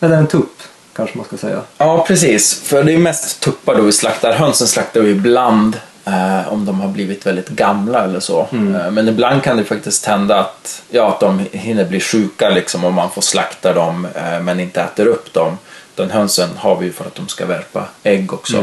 Eller 0.00 0.16
en 0.16 0.26
tupp 0.26 0.62
kanske 0.96 1.16
man 1.18 1.26
ska 1.26 1.36
säga. 1.36 1.60
Ja, 1.78 2.04
precis. 2.08 2.54
För 2.54 2.84
det 2.84 2.92
är 2.92 2.98
mest 2.98 3.40
tuppar 3.40 3.74
då 3.76 3.82
vi 3.82 3.92
slaktar. 3.92 4.32
Hönsen 4.32 4.66
slaktar 4.68 5.00
vi 5.00 5.10
ibland 5.10 5.76
Eh, 6.04 6.52
om 6.52 6.64
de 6.64 6.80
har 6.80 6.88
blivit 6.88 7.26
väldigt 7.26 7.48
gamla 7.48 8.04
eller 8.04 8.20
så. 8.20 8.48
Eh, 8.52 8.90
men 8.90 9.08
ibland 9.08 9.42
kan 9.42 9.56
det 9.56 9.64
faktiskt 9.64 10.06
hända 10.06 10.38
att, 10.38 10.82
ja, 10.90 11.08
att 11.08 11.20
de 11.20 11.40
hinner 11.52 11.84
bli 11.84 12.00
sjuka 12.00 12.50
liksom, 12.50 12.84
om 12.84 12.94
man 12.94 13.10
får 13.10 13.22
slakta 13.22 13.72
dem 13.72 14.06
eh, 14.14 14.40
men 14.42 14.60
inte 14.60 14.80
äter 14.80 15.06
upp 15.06 15.32
dem. 15.32 15.58
Den 15.94 16.10
hönsen 16.10 16.48
har 16.56 16.76
vi 16.76 16.86
ju 16.86 16.92
för 16.92 17.04
att 17.04 17.14
de 17.14 17.28
ska 17.28 17.46
värpa 17.46 17.84
ägg 18.02 18.32
också. 18.32 18.56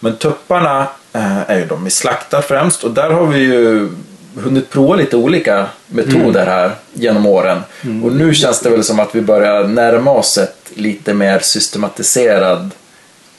Men 0.00 0.16
tupparna 0.16 0.86
eh, 1.12 1.50
är 1.50 1.58
ju 1.58 1.66
de 1.66 1.84
vi 1.84 1.90
slaktar 1.90 2.40
främst 2.40 2.84
och 2.84 2.90
där 2.90 3.10
har 3.10 3.26
vi 3.26 3.38
ju 3.38 3.88
hunnit 4.34 4.70
prova 4.70 4.96
lite 4.96 5.16
olika 5.16 5.66
metoder 5.86 6.46
här 6.46 6.70
genom 6.92 7.26
åren. 7.26 7.62
Och 8.04 8.12
nu 8.12 8.34
känns 8.34 8.60
det 8.60 8.70
väl 8.70 8.84
som 8.84 9.00
att 9.00 9.14
vi 9.14 9.20
börjar 9.20 9.64
närma 9.64 10.10
oss 10.10 10.38
ett 10.38 10.70
lite 10.74 11.14
mer 11.14 11.38
systematiserad 11.38 12.70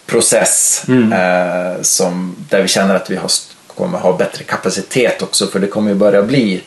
process 0.08 0.86
eh, 0.90 1.82
som, 1.82 2.36
där 2.50 2.62
vi 2.62 2.68
känner 2.68 2.96
att 2.96 3.10
vi 3.10 3.16
har, 3.16 3.32
kommer 3.68 3.98
ha 3.98 4.18
bättre 4.18 4.44
kapacitet 4.44 5.22
också 5.22 5.48
för 5.48 5.60
det 5.60 5.68
kommer 5.68 5.90
ju 5.90 5.96
börja 5.96 6.24
bli 6.24 6.64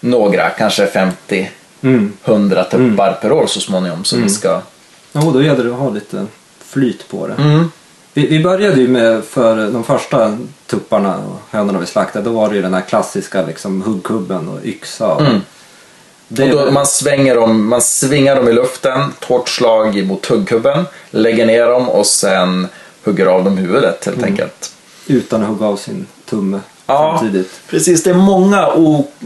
några, 0.00 0.50
kanske 0.50 0.86
50 0.86 1.50
Mm. 1.82 2.12
100 2.24 2.64
tuppar 2.64 3.12
per 3.12 3.32
år 3.32 3.46
så 3.46 3.60
småningom 3.60 4.04
som 4.04 4.22
vi 4.22 4.28
ska... 4.28 4.60
Jo, 5.12 5.30
då 5.32 5.42
gäller 5.42 5.64
det 5.64 5.70
att 5.70 5.78
ha 5.78 5.90
lite 5.90 6.26
flyt 6.58 7.08
på 7.08 7.26
det. 7.26 7.34
Mm. 7.34 7.70
Vi, 8.14 8.26
vi 8.26 8.42
började 8.42 8.80
ju 8.80 8.88
med, 8.88 9.24
för 9.24 9.70
de 9.70 9.84
första 9.84 10.38
tupparna 10.66 11.18
och 11.18 11.40
hönorna 11.50 11.78
vi 11.78 11.86
slaktade, 11.86 12.24
då 12.24 12.32
var 12.32 12.48
det 12.48 12.56
ju 12.56 12.62
den 12.62 12.74
här 12.74 12.80
klassiska 12.80 13.46
liksom, 13.46 13.82
huggkubben 13.82 14.48
och 14.48 14.64
yxa. 14.64 15.20
Mm. 15.20 15.36
Och 15.36 15.40
då 16.34 16.70
man, 16.70 16.86
svänger 16.86 17.34
dem, 17.34 17.68
man 17.68 17.82
svingar 17.82 18.36
dem 18.36 18.48
i 18.48 18.52
luften, 18.52 19.12
hårt 19.24 19.48
slag 19.48 20.06
mot 20.06 20.26
huggkubben, 20.26 20.84
lägger 21.10 21.46
ner 21.46 21.66
dem 21.66 21.88
och 21.88 22.06
sen 22.06 22.68
hugger 23.04 23.26
av 23.26 23.44
dem 23.44 23.56
huvudet 23.56 24.04
helt 24.06 24.22
enkelt. 24.22 24.72
Utan 25.06 25.42
att 25.42 25.48
hugga 25.48 25.66
av 25.66 25.76
sin 25.76 26.06
tumme 26.30 26.60
Ja. 26.86 27.16
samtidigt. 27.18 27.60
Precis, 27.70 28.02
det 28.02 28.10
är 28.10 28.14
många 28.14 28.68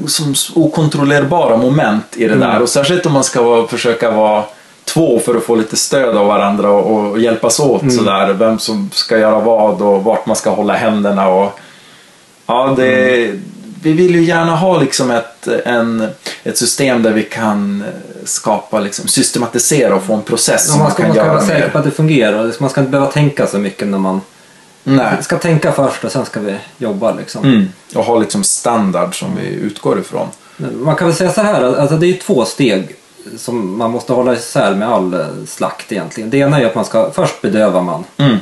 som, 0.06 0.34
okontrollerbara 0.54 1.56
moment 1.56 2.16
i 2.16 2.28
det 2.28 2.34
där 2.34 2.62
och 2.62 2.68
särskilt 2.68 3.06
om 3.06 3.12
man 3.12 3.24
ska 3.24 3.42
vara, 3.42 3.66
försöka 3.66 4.10
vara 4.10 4.44
två 4.84 5.18
för 5.18 5.34
att 5.34 5.42
få 5.44 5.54
lite 5.54 5.76
stöd 5.76 6.16
av 6.16 6.26
varandra 6.26 6.70
och, 6.70 7.10
och 7.10 7.18
hjälpas 7.20 7.60
åt 7.60 7.92
sådär. 7.92 8.32
Vem 8.32 8.58
som 8.58 8.90
ska 8.92 9.18
göra 9.18 9.40
vad 9.40 9.82
och 9.82 10.04
vart 10.04 10.26
man 10.26 10.36
ska 10.36 10.50
hålla 10.50 10.72
händerna 10.72 11.28
och 11.28 11.58
ja, 12.46 12.74
det, 12.76 13.32
vi 13.82 13.92
vill 13.92 14.14
ju 14.14 14.24
gärna 14.24 14.56
ha 14.56 14.80
liksom 14.80 15.10
ett, 15.10 15.48
en, 15.64 16.08
ett 16.44 16.58
system 16.58 17.02
där 17.02 17.12
vi 17.12 17.22
kan 17.22 17.84
skapa, 18.24 18.80
liksom, 18.80 19.08
systematisera 19.08 19.94
och 19.94 20.02
få 20.02 20.14
en 20.14 20.22
process 20.22 20.64
Ja, 20.66 20.72
som 20.72 20.78
man 20.78 20.82
man 20.82 20.92
ska, 20.92 21.02
kan 21.02 21.08
man 21.08 21.14
ska 21.16 21.24
göra 21.24 21.34
vara 21.34 21.46
säker 21.46 21.68
på 21.68 21.78
att 21.78 21.84
det 21.84 21.90
fungerar. 21.90 22.52
Man 22.60 22.70
ska 22.70 22.80
inte 22.80 22.90
behöva 22.90 23.10
tänka 23.12 23.46
så 23.46 23.58
mycket 23.58 23.88
när 23.88 23.98
man 23.98 24.20
Nej. 24.88 25.14
Vi 25.16 25.22
ska 25.22 25.38
tänka 25.38 25.72
först 25.72 26.04
och 26.04 26.12
sen 26.12 26.24
ska 26.24 26.40
vi 26.40 26.54
jobba 26.78 27.12
liksom. 27.12 27.44
Mm. 27.44 27.68
Och 27.94 28.04
ha 28.04 28.18
liksom 28.18 28.44
standard 28.44 29.18
som 29.18 29.36
vi 29.36 29.46
utgår 29.48 29.98
ifrån. 29.98 30.28
Man 30.56 30.96
kan 30.96 31.06
väl 31.08 31.16
säga 31.16 31.32
så 31.32 31.40
här, 31.40 31.62
alltså 31.80 31.96
det 31.96 32.06
är 32.06 32.14
två 32.14 32.44
steg 32.44 32.96
som 33.36 33.78
man 33.78 33.90
måste 33.90 34.12
hålla 34.12 34.34
isär 34.34 34.74
med 34.74 34.88
all 34.88 35.14
eh, 35.14 35.26
slakt 35.46 35.92
egentligen. 35.92 36.30
Det 36.30 36.38
ena 36.38 36.60
är 36.60 36.66
att 36.66 36.74
man 36.74 36.84
ska, 36.84 37.10
först 37.10 37.42
bedövar 37.42 37.82
man 37.82 38.04
Mm. 38.16 38.36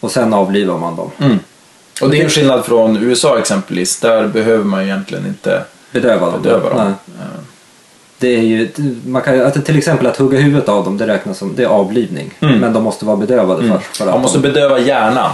och 0.00 0.10
sen 0.10 0.34
avlivar 0.34 0.78
man 0.78 0.96
dem. 0.96 1.10
Mm. 1.18 1.38
Och 2.00 2.10
det 2.10 2.20
är 2.20 2.24
en 2.24 2.30
skillnad 2.30 2.64
från 2.64 2.96
USA 2.96 3.38
exempelvis. 3.38 4.00
Där 4.00 4.26
behöver 4.26 4.64
man 4.64 4.80
ju 4.80 4.86
egentligen 4.86 5.26
inte 5.26 5.64
Bedöva 5.92 6.30
dem. 6.30 6.42
bedöva 6.42 6.70
dem. 6.70 6.94
Nej. 7.06 7.16
Det 8.18 8.28
är 8.28 8.42
ju, 8.42 8.68
man 9.06 9.22
kan, 9.22 9.40
att 9.40 9.66
till 9.66 9.78
exempel 9.78 10.06
att 10.06 10.16
hugga 10.16 10.38
huvudet 10.38 10.68
av 10.68 10.84
dem, 10.84 10.98
det 10.98 11.06
räknas 11.06 11.38
som 11.38 11.56
det 11.56 11.62
är 11.62 11.66
avlivning. 11.66 12.34
Mm. 12.40 12.58
Men 12.58 12.72
de 12.72 12.82
måste 12.82 13.04
vara 13.04 13.16
bedövade 13.16 13.68
först. 13.68 13.96
För 13.96 14.06
Man 14.06 14.20
måste 14.20 14.38
de, 14.38 14.48
bedöva 14.48 14.78
hjärnan. 14.78 15.30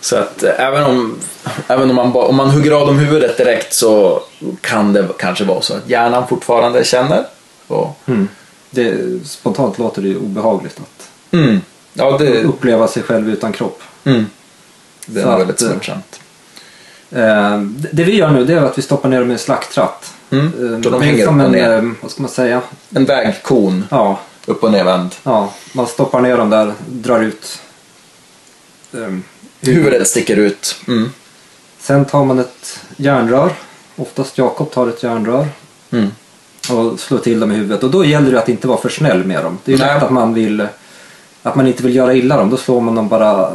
Så 0.00 0.16
att 0.16 0.42
eh, 0.42 0.50
även 0.58 0.84
om, 0.84 1.18
även 1.66 1.90
om 1.90 1.96
man, 1.96 2.12
om 2.16 2.36
man 2.36 2.50
hugger 2.50 2.70
av 2.72 2.86
dem 2.86 2.98
huvudet 2.98 3.36
direkt 3.36 3.74
så 3.74 4.22
kan 4.60 4.92
det 4.92 5.08
kanske 5.18 5.44
vara 5.44 5.60
så 5.60 5.74
att 5.74 5.88
hjärnan 5.90 6.28
fortfarande 6.28 6.84
känner. 6.84 7.24
Och, 7.66 7.98
mm. 8.06 8.28
det, 8.70 8.96
spontant 9.24 9.78
låter 9.78 10.02
det 10.02 10.08
ju 10.08 10.18
obehagligt 10.18 10.80
att 10.80 11.10
mm. 11.34 11.60
Ja, 11.92 12.18
det, 12.18 12.42
uppleva 12.42 12.88
sig 12.88 13.02
själv 13.02 13.30
utan 13.30 13.52
kropp. 13.52 13.82
Det 15.06 15.20
är 15.20 15.26
nog 15.26 15.38
väldigt 15.38 15.62
eh, 15.62 15.68
smärtsamt. 15.68 16.20
Eh, 17.10 17.60
det 17.92 18.04
vi 18.04 18.16
gör 18.16 18.30
nu 18.30 18.44
det 18.44 18.52
är 18.54 18.62
att 18.62 18.78
vi 18.78 18.82
stoppar 18.82 19.08
ner 19.08 19.20
dem 19.20 19.30
i 19.30 19.32
en 19.32 19.38
slakttratt. 19.38 20.12
Mm. 20.30 20.46
Eh, 20.46 20.82
Så 20.82 20.90
de 20.90 21.02
är 21.02 21.06
hänger 21.06 21.24
som 21.26 21.40
en, 21.40 21.52
ner. 21.52 21.72
eh, 21.78 21.90
vad 22.00 22.10
ska 22.10 22.22
man 22.22 22.30
säga? 22.30 22.62
En 22.94 23.04
vägkon, 23.04 23.84
Ja, 23.90 24.18
upp 24.46 24.62
och 24.62 24.72
nervänd. 24.72 25.10
ja, 25.22 25.52
man 25.72 25.86
stoppar 25.86 26.20
ner 26.20 26.36
dem 26.36 26.50
där, 26.50 26.72
drar 26.88 27.20
ut 27.20 27.60
ehm, 28.94 29.22
Huvudet 29.60 30.08
sticker 30.08 30.36
ut. 30.36 30.76
Mm. 30.88 31.10
Sen 31.78 32.04
tar 32.04 32.24
man 32.24 32.38
ett 32.38 32.80
järnrör, 32.96 33.52
oftast 33.96 34.38
Jakob 34.38 34.70
tar 34.70 34.88
ett 34.88 35.02
järnrör 35.02 35.46
Mm. 35.92 36.10
och 36.70 37.00
slår 37.00 37.18
till 37.18 37.40
dem 37.40 37.52
i 37.52 37.54
huvudet. 37.54 37.82
Och 37.82 37.90
då 37.90 38.04
gäller 38.04 38.32
det 38.32 38.38
att 38.38 38.48
inte 38.48 38.68
vara 38.68 38.78
för 38.80 38.88
snäll 38.88 39.24
med 39.24 39.44
dem. 39.44 39.58
Det 39.64 39.72
är 39.72 39.76
ju 39.76 39.82
lätt 39.84 40.02
att 40.02 40.10
man 40.10 40.34
vill 40.34 40.66
att 41.42 41.54
man 41.54 41.66
inte 41.66 41.82
vill 41.82 41.96
göra 41.96 42.14
illa 42.14 42.36
dem. 42.36 42.50
Då 42.50 42.56
slår 42.56 42.80
man 42.80 42.94
dem 42.94 43.08
bara 43.08 43.52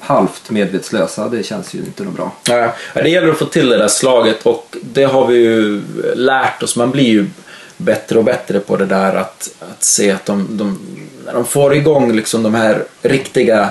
halvt 0.00 0.50
medvetslösa. 0.50 1.28
Det 1.28 1.42
känns 1.42 1.74
ju 1.74 1.78
inte 1.78 2.02
något 2.04 2.14
bra. 2.14 2.32
Ja, 2.48 2.74
det 2.94 3.08
gäller 3.08 3.28
att 3.28 3.38
få 3.38 3.44
till 3.44 3.68
det 3.68 3.78
där 3.78 3.88
slaget 3.88 4.46
och 4.46 4.76
det 4.82 5.04
har 5.04 5.26
vi 5.26 5.36
ju 5.36 5.82
lärt 6.14 6.62
oss. 6.62 6.76
Man 6.76 6.90
blir 6.90 7.08
ju 7.08 7.26
bättre 7.76 8.18
och 8.18 8.24
bättre 8.24 8.60
på 8.60 8.76
det 8.76 8.86
där 8.86 9.14
att, 9.14 9.50
att 9.60 9.84
se 9.84 10.10
att 10.10 10.26
de, 10.26 10.46
de, 10.50 10.78
när 11.26 11.32
de 11.32 11.44
får 11.44 11.74
igång 11.74 12.12
liksom 12.12 12.42
de 12.42 12.54
här 12.54 12.84
riktiga 13.02 13.70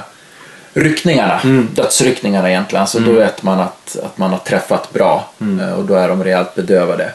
ryckningarna, 0.74 1.41
dödsryckningarna 1.74 2.50
egentligen, 2.50 2.88
så 2.88 3.00
då 3.00 3.12
vet 3.12 3.43
man 3.43 3.59
att, 3.59 3.98
att 4.03 4.17
man 4.17 4.29
har 4.29 4.38
träffat 4.38 4.93
bra 4.93 5.29
eh, 5.62 5.74
och 5.74 5.86
då 5.86 5.93
är 5.93 6.07
de 6.07 6.24
rejält 6.24 6.55
bedövade. 6.55 7.12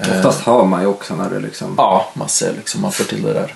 Oftast 0.00 0.40
hör 0.40 0.64
man 0.64 0.80
ju 0.80 0.86
också 0.86 1.16
när 1.16 1.30
det 1.30 1.40
liksom... 1.40 1.74
Ja, 1.78 2.10
man 2.14 2.28
ser 2.28 2.52
liksom, 2.52 2.82
man 2.82 2.92
får 2.92 3.04
till 3.04 3.22
det 3.22 3.32
där. 3.32 3.54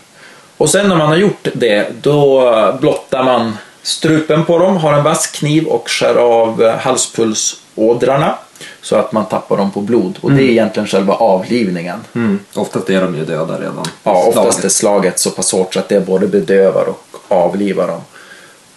Och 0.57 0.71
sen 0.71 0.89
när 0.89 0.97
man 0.97 1.09
har 1.09 1.17
gjort 1.17 1.49
det, 1.55 1.89
då 2.03 2.79
blottar 2.81 3.25
man 3.25 3.57
strupen 3.83 4.45
på 4.45 4.59
dem, 4.59 4.77
har 4.77 4.93
en 4.93 5.05
vass 5.05 5.27
kniv 5.27 5.67
och 5.67 5.91
skär 5.91 6.15
av 6.15 6.71
halspulsådrarna 6.71 8.35
så 8.83 8.97
att 8.97 9.13
man 9.13 9.27
tappar 9.27 9.57
dem 9.57 9.71
på 9.71 9.81
blod. 9.81 10.19
Och 10.21 10.33
det 10.33 10.43
är 10.43 10.49
egentligen 10.51 10.87
själva 10.87 11.15
avlivningen. 11.15 11.99
Mm. 12.15 12.39
Oftast 12.55 12.91
är 12.91 13.01
de 13.03 13.17
ju 13.17 13.25
döda 13.25 13.59
redan. 13.61 13.85
Ja, 14.03 14.13
oftast 14.13 14.35
Slaget. 14.35 14.65
är 14.65 14.69
slaget 14.69 15.19
så 15.19 15.31
pass 15.31 15.53
hårt 15.53 15.75
så 15.75 15.81
att 15.81 15.89
det 15.89 16.01
både 16.07 16.27
bedövar 16.27 16.85
och 16.89 17.05
avlivar 17.29 17.87
dem. 17.89 18.01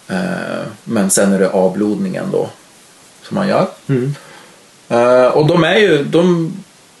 Eh, 0.08 0.66
Men 0.84 1.10
sen 1.10 1.32
är 1.32 1.38
det 1.38 1.50
avblodningen 1.50 2.24
då 2.32 2.48
som 3.22 3.34
man 3.34 3.48
gör. 3.48 3.66
Mm. 3.88 4.14
Eh, 4.88 5.26
Och 5.26 5.46
de 5.46 5.64
är 5.64 5.76
ju, 5.76 6.04
de, 6.04 6.52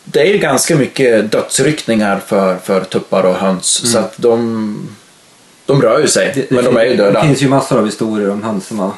det 0.04 0.20
är 0.20 0.26
ju 0.32 0.38
ganska 0.38 0.76
mycket 0.76 1.32
dödsryckningar 1.32 2.20
för, 2.26 2.56
för 2.56 2.84
tuppar 2.84 3.22
och 3.22 3.34
höns. 3.34 3.92
Så 3.92 3.98
att 3.98 4.14
de, 4.16 4.88
de 5.66 5.82
rör 5.82 6.00
ju 6.00 6.08
sig, 6.08 6.24
Mm. 6.24 6.34
Det- 6.34 6.46
det 6.48 6.54
men 6.54 6.64
de 6.64 6.70
fin- 6.70 6.78
är 6.78 6.84
ju 6.84 6.90
Det 6.96 6.96
döda. 7.02 7.22
finns 7.22 7.42
ju 7.42 7.48
massor 7.48 7.78
av 7.78 7.84
historier 7.86 8.30
om 8.30 8.42
höns 8.42 8.66
som 8.66 8.78
har 8.78 8.90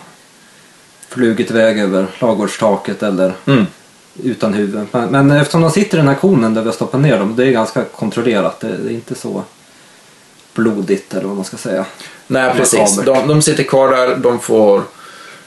flugit 1.09 1.51
iväg 1.51 1.79
över 1.79 2.07
ladugårdstaket 2.19 3.03
eller 3.03 3.33
Mm. 3.47 3.67
utan 4.23 4.55
huvud. 4.55 4.87
Men, 4.93 5.09
men 5.11 5.31
eftersom 5.31 5.61
de 5.63 5.71
sitter 5.71 5.97
i 5.99 6.01
den 6.01 6.09
här 6.09 6.15
konen 6.15 6.55
där 6.55 6.63
vi 6.63 6.69
har 6.69 6.75
stoppat 6.75 7.01
ner 7.01 7.19
dem, 7.19 7.37
det 7.37 7.47
är 7.47 7.51
ganska 7.51 7.85
kontrollerat. 7.85 8.61
Det, 8.61 8.69
det 8.69 8.91
är 8.91 8.95
inte 8.95 9.15
så 9.15 9.43
blodigt 10.55 11.15
eller 11.15 11.27
vad 11.27 11.37
man 11.37 11.45
ska 11.45 11.57
säga. 11.57 11.85
Nej, 12.27 12.53
precis. 12.57 12.97
De, 12.97 13.29
de 13.29 13.43
sitter 13.43 13.63
kvar 13.63 13.89
där, 13.97 14.17
de 14.17 14.39
får 14.41 14.83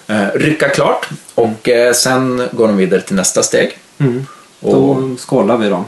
eh, 0.08 0.28
rycka 0.34 0.70
klart 0.70 1.10
och 1.36 1.70
eh, 1.70 1.94
sen 1.94 2.48
går 2.52 2.68
de 2.68 2.78
vidare 2.78 3.02
till 3.02 3.16
nästa 3.16 3.44
steg. 3.44 3.78
Mm. 3.98 4.26
Och- 4.60 4.74
Då 4.74 5.16
skålar 5.18 5.58
vi 5.58 5.70
dem. 5.70 5.86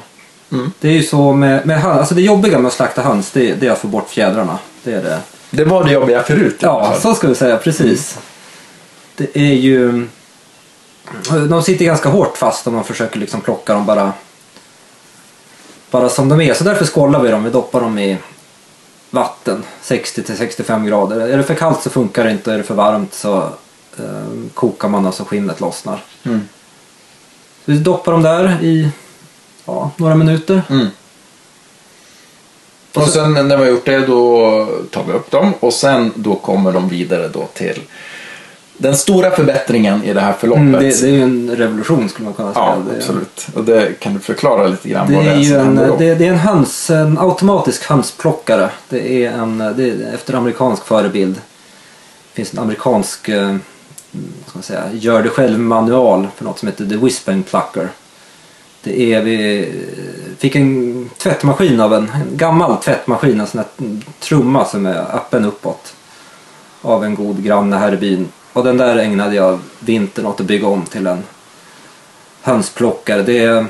Mm. 0.52 0.72
Det 0.80 0.88
är 0.88 0.94
ju 0.94 1.04
så 1.04 1.34
med, 1.34 1.66
med 1.66 1.82
höns, 1.82 1.98
alltså 2.00 2.16
det 2.16 2.22
jobbiga 2.22 2.60
med 2.60 2.68
att 2.68 2.74
slakta 2.74 3.02
höns 3.02 3.32
det, 3.32 3.54
det 3.54 3.68
är 3.68 3.72
att 3.72 3.80
få 3.80 3.88
bort 3.88 4.10
fjädrarna. 4.10 4.58
Det 4.84 4.94
är 4.94 5.04
det. 5.04 5.20
Det 5.50 5.64
var 5.64 5.84
det 5.84 5.92
jobbiga 5.92 6.24
förut. 6.24 6.58
Ja, 6.60 6.96
så 7.00 7.16
ska 7.16 7.28
vi 7.28 7.36
säga. 7.36 7.58
Precis. 7.58 8.20
Det 9.16 9.38
är 9.38 9.54
ju... 9.54 10.08
De 11.50 11.64
sitter 11.64 11.86
ganska 11.86 12.10
hårt 12.10 12.38
fast 12.38 12.68
om 12.68 12.74
man 12.74 12.84
försöker 12.84 13.20
liksom 13.20 13.42
plocka 13.42 13.74
dem 13.74 13.86
bara, 13.86 14.14
bara 15.92 16.10
som 16.10 16.30
de 16.30 16.42
är. 16.42 16.54
Så 16.54 16.64
därför 16.64 16.86
skålar 16.86 17.20
vi 17.20 17.32
dem. 17.32 17.44
Vi 17.44 17.50
doppar 17.50 17.82
dem 17.82 18.00
i 18.00 18.18
vatten 19.10 19.64
60-65 19.84 20.86
grader. 20.88 21.20
Är 21.20 21.38
det 21.38 21.44
för 21.44 21.56
kallt 21.56 21.84
så 21.84 21.90
funkar 21.90 22.24
det 22.24 22.32
inte. 22.32 22.54
Är 22.54 22.58
det 22.58 22.64
för 22.64 22.76
varmt 22.76 23.14
så 23.14 23.38
eh, 24.00 24.50
kokar 24.54 24.90
man 24.90 25.06
och 25.06 25.14
så 25.14 25.26
skinnet 25.26 25.60
lossnar. 25.60 26.04
Mm. 26.24 26.48
Så 27.66 27.72
vi 27.72 27.78
doppar 27.78 28.12
dem 28.12 28.24
där 28.24 28.64
i 28.64 28.90
ja, 29.66 29.92
några 29.98 30.16
minuter. 30.16 30.62
Mm. 30.70 30.88
Och 32.94 33.08
sen 33.08 33.34
när 33.34 33.58
vi 33.58 33.64
har 33.64 33.72
gjort 33.72 33.86
det 33.86 34.00
då 34.00 34.68
tar 34.92 35.04
vi 35.04 35.14
upp 35.14 35.32
dem 35.32 35.54
och 35.60 35.74
sen 35.74 36.12
då 36.16 36.36
kommer 36.36 36.72
de 36.72 36.90
vidare 36.90 37.28
då 37.28 37.48
till 37.54 37.80
den 38.82 38.98
stora 38.98 39.32
förbättringen 39.32 40.04
i 40.04 40.14
det 40.14 40.22
här 40.22 40.34
förloppet. 40.34 40.62
Mm, 40.62 40.80
det, 40.80 41.02
det 41.02 41.08
är 41.08 41.12
ju 41.12 41.22
en 41.22 41.56
revolution 41.56 42.10
skulle 42.10 42.26
man 42.26 42.34
kunna 42.34 42.54
säga. 42.54 42.66
ja, 42.66 42.96
absolut. 42.98 43.48
Och 43.56 43.64
det 43.64 44.00
kan 44.00 44.14
du 44.14 44.20
förklara 44.20 44.68
lite 44.68 44.90
grann 44.90 45.08
Det 45.08 45.16
vad 45.16 45.26
det 45.26 45.32
är 45.32 45.44
som 45.44 45.80
en, 45.80 45.98
det, 45.98 46.16
det 46.16 46.28
är 46.28 46.32
en, 46.32 46.38
höns, 46.38 46.90
en 46.90 47.18
automatisk 47.18 47.90
hönsplockare. 47.90 48.70
Det 48.90 49.26
är 49.26 49.32
en, 49.32 49.58
det 49.58 49.90
är 49.90 50.14
efter 50.14 50.34
amerikansk 50.34 50.86
förebild. 50.86 51.36
Det 51.36 52.36
finns 52.36 52.54
en 52.54 52.60
amerikansk 52.60 53.30
eh, 53.30 53.56
vad 54.12 54.48
ska 54.48 54.58
man 54.58 54.64
säga, 54.64 54.84
gör 54.94 55.24
det 55.24 55.30
själv 55.30 55.60
manual 55.60 56.28
för 56.36 56.46
något 56.46 56.60
som 56.60 56.68
heter 56.68 56.86
The 56.86 56.96
Whispering 56.96 57.44
Plucker. 57.44 57.90
Det 58.84 59.14
är, 59.14 59.22
vi 59.22 59.70
fick 60.42 60.56
en 60.56 61.10
tvättmaskin 61.18 61.80
av 61.80 61.94
en, 61.94 62.10
en 62.10 62.38
gammal 62.38 62.78
tvättmaskin, 62.78 63.40
en 63.40 63.48
sån 63.48 63.58
här 63.58 64.00
trumma 64.20 64.66
som 64.66 64.86
är 64.86 65.16
öppen 65.16 65.46
uppåt. 65.46 65.94
Av 66.82 67.04
en 67.04 67.16
god 67.16 67.44
granne 67.44 67.78
här 67.78 67.94
i 67.94 67.98
byn. 67.98 68.28
Och 68.54 68.64
den 68.64 68.78
där 68.78 68.98
ägnade 68.98 69.36
jag 69.36 69.60
vintern 69.80 70.26
åt 70.26 70.40
att 70.40 70.46
bygga 70.46 70.68
om 70.68 70.86
till 70.86 71.08
en 71.08 71.24
hönsplockare. 72.42 73.24
Det 73.24 73.40
är, 73.40 73.66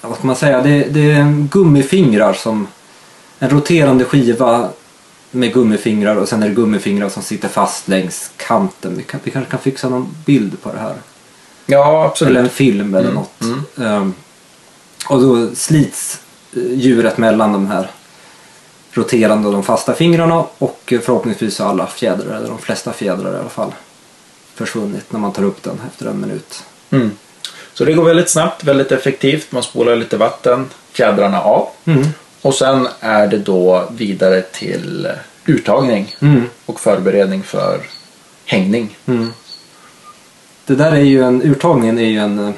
vad 0.00 0.16
ska 0.16 0.26
man 0.26 0.36
säga, 0.36 0.62
det, 0.62 0.84
det 0.84 1.10
är 1.10 1.48
gummifingrar 1.50 2.32
som 2.32 2.66
en 3.38 3.50
roterande 3.50 4.04
skiva 4.04 4.68
med 5.30 5.52
gummifingrar 5.52 6.16
och 6.16 6.28
sen 6.28 6.42
är 6.42 6.48
det 6.48 6.54
gummifingrar 6.54 7.08
som 7.08 7.22
sitter 7.22 7.48
fast 7.48 7.88
längs 7.88 8.30
kanten. 8.36 8.96
Vi, 8.96 9.02
kan, 9.02 9.20
vi 9.24 9.30
kanske 9.30 9.50
kan 9.50 9.60
fixa 9.60 9.88
någon 9.88 10.14
bild 10.26 10.62
på 10.62 10.72
det 10.72 10.78
här. 10.78 10.94
Ja, 11.66 12.04
absolut. 12.04 12.30
Eller 12.30 12.40
en 12.40 12.48
film 12.48 12.94
eller 12.94 13.12
något. 13.12 13.42
Ehm, 13.78 14.14
och 15.08 15.20
då 15.20 15.54
slits 15.54 16.20
eh, 16.56 16.62
djuret 16.72 17.18
mellan 17.18 17.52
de 17.52 17.66
här 17.66 17.90
roterande 18.92 19.48
och 19.48 19.52
de 19.54 19.62
fasta 19.62 19.94
fingrarna 19.94 20.44
och 20.58 20.92
eh, 20.92 21.00
förhoppningsvis 21.00 21.58
har 21.58 21.66
alla 21.68 21.86
fjädrar, 21.86 22.36
eller 22.36 22.48
de 22.48 22.58
flesta 22.58 22.92
fjädrar 22.92 23.36
i 23.36 23.38
alla 23.38 23.48
fall, 23.48 23.74
försvunnit 24.54 25.12
när 25.12 25.20
man 25.20 25.32
tar 25.32 25.42
upp 25.42 25.62
den 25.62 25.80
efter 25.92 26.06
en 26.06 26.20
minut. 26.20 26.62
Mm. 26.90 27.10
Så 27.74 27.84
det 27.84 27.92
går 27.92 28.04
väldigt 28.04 28.30
snabbt, 28.30 28.64
väldigt 28.64 28.92
effektivt. 28.92 29.52
Man 29.52 29.62
spolar 29.62 29.96
lite 29.96 30.16
vatten, 30.16 30.68
fjädrarna 30.92 31.40
av. 31.40 31.68
Mm. 31.84 32.06
Och 32.42 32.54
sen 32.54 32.88
är 33.00 33.26
det 33.26 33.38
då 33.38 33.88
vidare 33.90 34.42
till 34.42 35.08
uttagning 35.46 36.16
Mm. 36.20 36.44
och 36.66 36.80
förberedning 36.80 37.42
för 37.42 37.80
hängning. 38.44 38.98
Det 40.66 40.74
där 40.74 40.92
är 40.92 41.00
ju 41.00 41.22
en, 41.22 41.42
urtagningen 41.42 41.98
är 41.98 42.08
ju 42.08 42.18
en, 42.18 42.38
eh, 42.48 42.54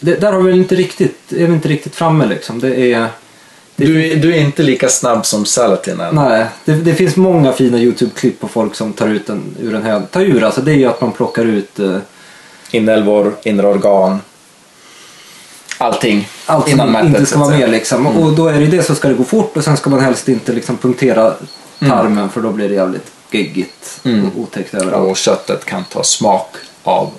det, 0.00 0.14
där 0.20 0.32
har 0.32 0.40
vi 0.40 0.52
inte 0.52 0.74
riktigt, 0.74 1.32
är 1.32 1.46
vi 1.46 1.54
inte 1.54 1.68
riktigt 1.68 1.94
framme 1.94 2.26
liksom. 2.26 2.60
Det 2.60 2.92
är, 2.92 3.06
Du, 3.76 4.06
är- 4.12 4.16
du 4.16 4.34
är 4.34 4.40
inte 4.40 4.62
lika 4.62 4.88
snabb 4.88 5.26
som 5.26 5.44
Salatin 5.44 6.00
än. 6.00 6.14
nej, 6.14 6.46
det, 6.64 6.72
det 6.72 6.94
finns 6.94 7.16
många 7.16 7.52
fina 7.52 7.78
YouTube-klipp 7.78 8.40
på 8.40 8.48
folk 8.48 8.74
som 8.74 8.92
tar 8.92 9.08
ut 9.08 9.28
en 9.28 9.56
ur 9.60 9.74
en 9.74 9.82
hög. 9.82 10.02
Ta 10.10 10.20
ur 10.20 10.42
alltså, 10.44 10.60
det 10.60 10.70
är 10.72 10.76
ju 10.76 10.84
att 10.86 11.00
man 11.00 11.12
plockar 11.12 11.44
ut 11.44 11.78
eh, 11.78 11.96
Inälvor, 12.70 13.36
inre 13.44 13.66
organ. 13.66 14.20
Allting. 15.78 16.28
allt 16.46 16.68
innan 16.68 16.92
mätet, 16.92 17.08
inte 17.08 17.26
ska 17.26 17.38
vara 17.38 17.58
med 17.58 17.70
liksom. 17.70 18.06
Och 18.06 18.32
då 18.32 18.48
är 18.48 18.60
det 18.60 18.66
det 18.66 18.82
så 18.82 18.94
ska 18.94 19.08
det 19.08 19.14
gå 19.14 19.24
fort 19.24 19.56
och 19.56 19.64
sen 19.64 19.76
ska 19.76 19.90
man 19.90 20.00
helst 20.00 20.28
inte 20.28 20.52
liksom 20.52 20.76
punktera 20.76 21.34
tarmen 21.80 22.28
för 22.28 22.40
då 22.40 22.50
blir 22.50 22.68
det 22.68 22.74
jävligt 22.74 23.10
geggigt 23.30 24.00
Mm. 24.04 24.24
och 24.28 24.40
otäckt 24.42 24.74
överallt. 24.74 25.10
Och 25.10 25.16
köttet 25.16 25.64
kan 25.64 25.84
ta 25.84 26.02
smak 26.02 26.56
av 26.82 27.10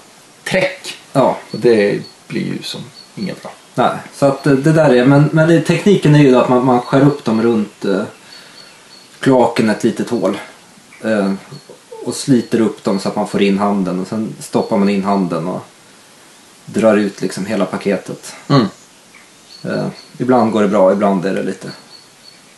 träck. 0.43 0.97
Ja, 1.13 1.37
Och 1.51 1.59
det 1.59 1.99
blir 2.29 2.41
ju 2.45 2.63
som 2.63 2.81
inget 3.15 3.41
bra. 3.41 3.51
nej. 3.75 3.89
Så 4.13 4.25
att 4.25 4.47
eh, 4.47 4.53
det 4.53 4.71
där 4.71 4.89
är, 4.95 5.05
men, 5.05 5.29
men 5.31 5.47
det, 5.49 5.61
tekniken 5.61 6.15
är 6.15 6.19
ju 6.19 6.35
att 6.35 6.49
man, 6.49 6.65
man 6.65 6.81
skär 6.81 7.01
upp 7.01 7.25
dem 7.25 7.41
runt 7.41 7.85
eh, 7.85 8.03
kloaken 9.19 9.69
ett 9.69 9.83
litet 9.83 10.09
hål. 10.09 10.37
Eh, 11.03 11.33
och 12.05 12.15
sliter 12.15 12.61
upp 12.61 12.83
dem 12.83 12.99
så 12.99 13.09
att 13.09 13.15
man 13.15 13.27
får 13.27 13.41
in 13.41 13.57
handen 13.59 13.99
och 13.99 14.07
sen 14.07 14.35
stoppar 14.39 14.77
man 14.77 14.89
in 14.89 15.03
handen 15.03 15.47
och 15.47 15.61
drar 16.65 16.97
ut 16.97 17.21
liksom 17.21 17.45
hela 17.45 17.65
paketet. 17.65 18.33
Mm. 18.47 18.65
Eh, 19.63 19.87
ibland 20.17 20.51
går 20.51 20.61
det 20.61 20.67
bra, 20.67 20.91
ibland 20.91 21.25
är 21.25 21.33
det 21.33 21.43
lite 21.43 21.67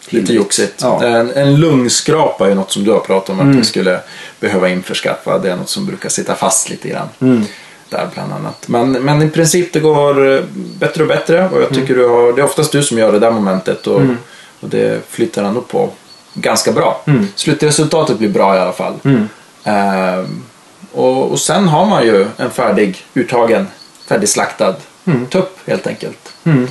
Lite 0.09 0.33
joxigt. 0.33 0.75
Ja. 0.81 1.03
En, 1.05 1.31
en 1.31 1.55
lungskrapa 1.55 2.51
är 2.51 2.55
något 2.55 2.71
som 2.71 2.83
du 2.83 2.91
har 2.91 2.99
pratat 2.99 3.29
om 3.29 3.39
att 3.39 3.43
Mm. 3.45 3.57
vi 3.57 3.63
skulle 3.63 3.99
behöva 4.39 4.69
införskaffa. 4.69 5.39
Det 5.39 5.51
är 5.51 5.55
något 5.55 5.69
som 5.69 5.85
brukar 5.85 6.09
sitta 6.09 6.35
fast 6.35 6.69
lite 6.69 6.89
grann. 6.89 7.07
Mm. 7.19 7.43
Där 7.91 8.09
bland 8.13 8.33
annat. 8.33 8.67
Men, 8.67 8.91
men 8.91 9.21
i 9.21 9.29
princip 9.29 9.73
det 9.73 9.79
går 9.79 10.35
eh, 10.35 10.41
bättre 10.79 11.03
och 11.03 11.07
bättre 11.09 11.49
och 11.53 11.61
jag 11.61 11.69
tycker 11.69 11.95
du 11.95 12.07
har, 12.07 12.33
det 12.33 12.41
är 12.41 12.45
oftast 12.45 12.71
du 12.71 12.83
som 12.83 12.97
gör 12.97 13.11
det 13.11 13.19
där 13.19 13.31
momentet 13.31 13.87
och, 13.87 14.01
Mm. 14.01 14.17
och 14.59 14.69
det 14.69 15.01
flyttar 15.09 15.43
ändå 15.43 15.61
på 15.61 15.89
ganska 16.33 16.71
bra. 16.71 17.01
Mm. 17.07 17.27
Slutresultatet 17.35 18.17
blir 18.17 18.29
bra 18.29 18.55
i 18.55 18.59
alla 18.59 18.71
fall. 18.71 18.93
Mm. 19.03 19.29
Ehm, 19.63 20.43
och, 20.91 21.31
och 21.31 21.39
sen 21.39 21.67
har 21.67 21.85
man 21.85 22.05
ju 22.05 22.27
en 22.37 22.49
färdig 22.49 23.05
uttagen, 23.13 23.67
färdigslaktad 24.07 24.75
Mm. 25.05 25.25
tupp 25.25 25.57
helt 25.67 25.87
enkelt. 25.87 26.33
Mm. 26.43 26.67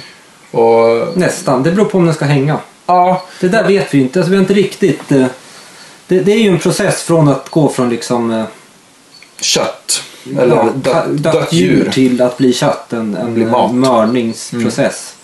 Och 0.50 1.18
Nästan, 1.18 1.62
det 1.62 1.70
beror 1.72 1.84
på 1.86 1.98
om 1.98 2.04
den 2.06 2.14
ska 2.14 2.24
hänga. 2.24 2.58
ja, 2.86 3.22
Det 3.40 3.48
där 3.48 3.64
vet 3.66 3.94
vi 3.94 3.98
ju 3.98 4.04
inte. 4.04 4.18
Alltså, 4.18 4.30
vi 4.30 4.36
har 4.36 4.42
inte 4.42 4.54
riktigt... 4.54 5.12
eh, 5.12 5.26
Det, 6.06 6.20
det 6.20 6.32
är 6.32 6.38
ju 6.38 6.48
en 6.48 6.58
process 6.58 7.02
från 7.02 7.28
att 7.28 7.48
gå 7.48 7.68
från 7.68 7.88
liksom... 7.90 8.30
eh, 8.30 8.44
kött. 9.40 10.02
Eller 10.26 10.56
ja, 10.56 10.68
dött, 10.76 11.04
dött 11.22 11.52
djur. 11.52 11.90
till 11.90 12.22
att 12.22 12.38
bli 12.38 12.52
kött. 12.52 12.92
En, 12.92 13.16
en 13.16 13.34
Bli 13.34 13.42
eh, 13.44 13.50
mat. 13.50 13.70
Mm. 13.70 13.80
mörningsprocess. 13.80 15.14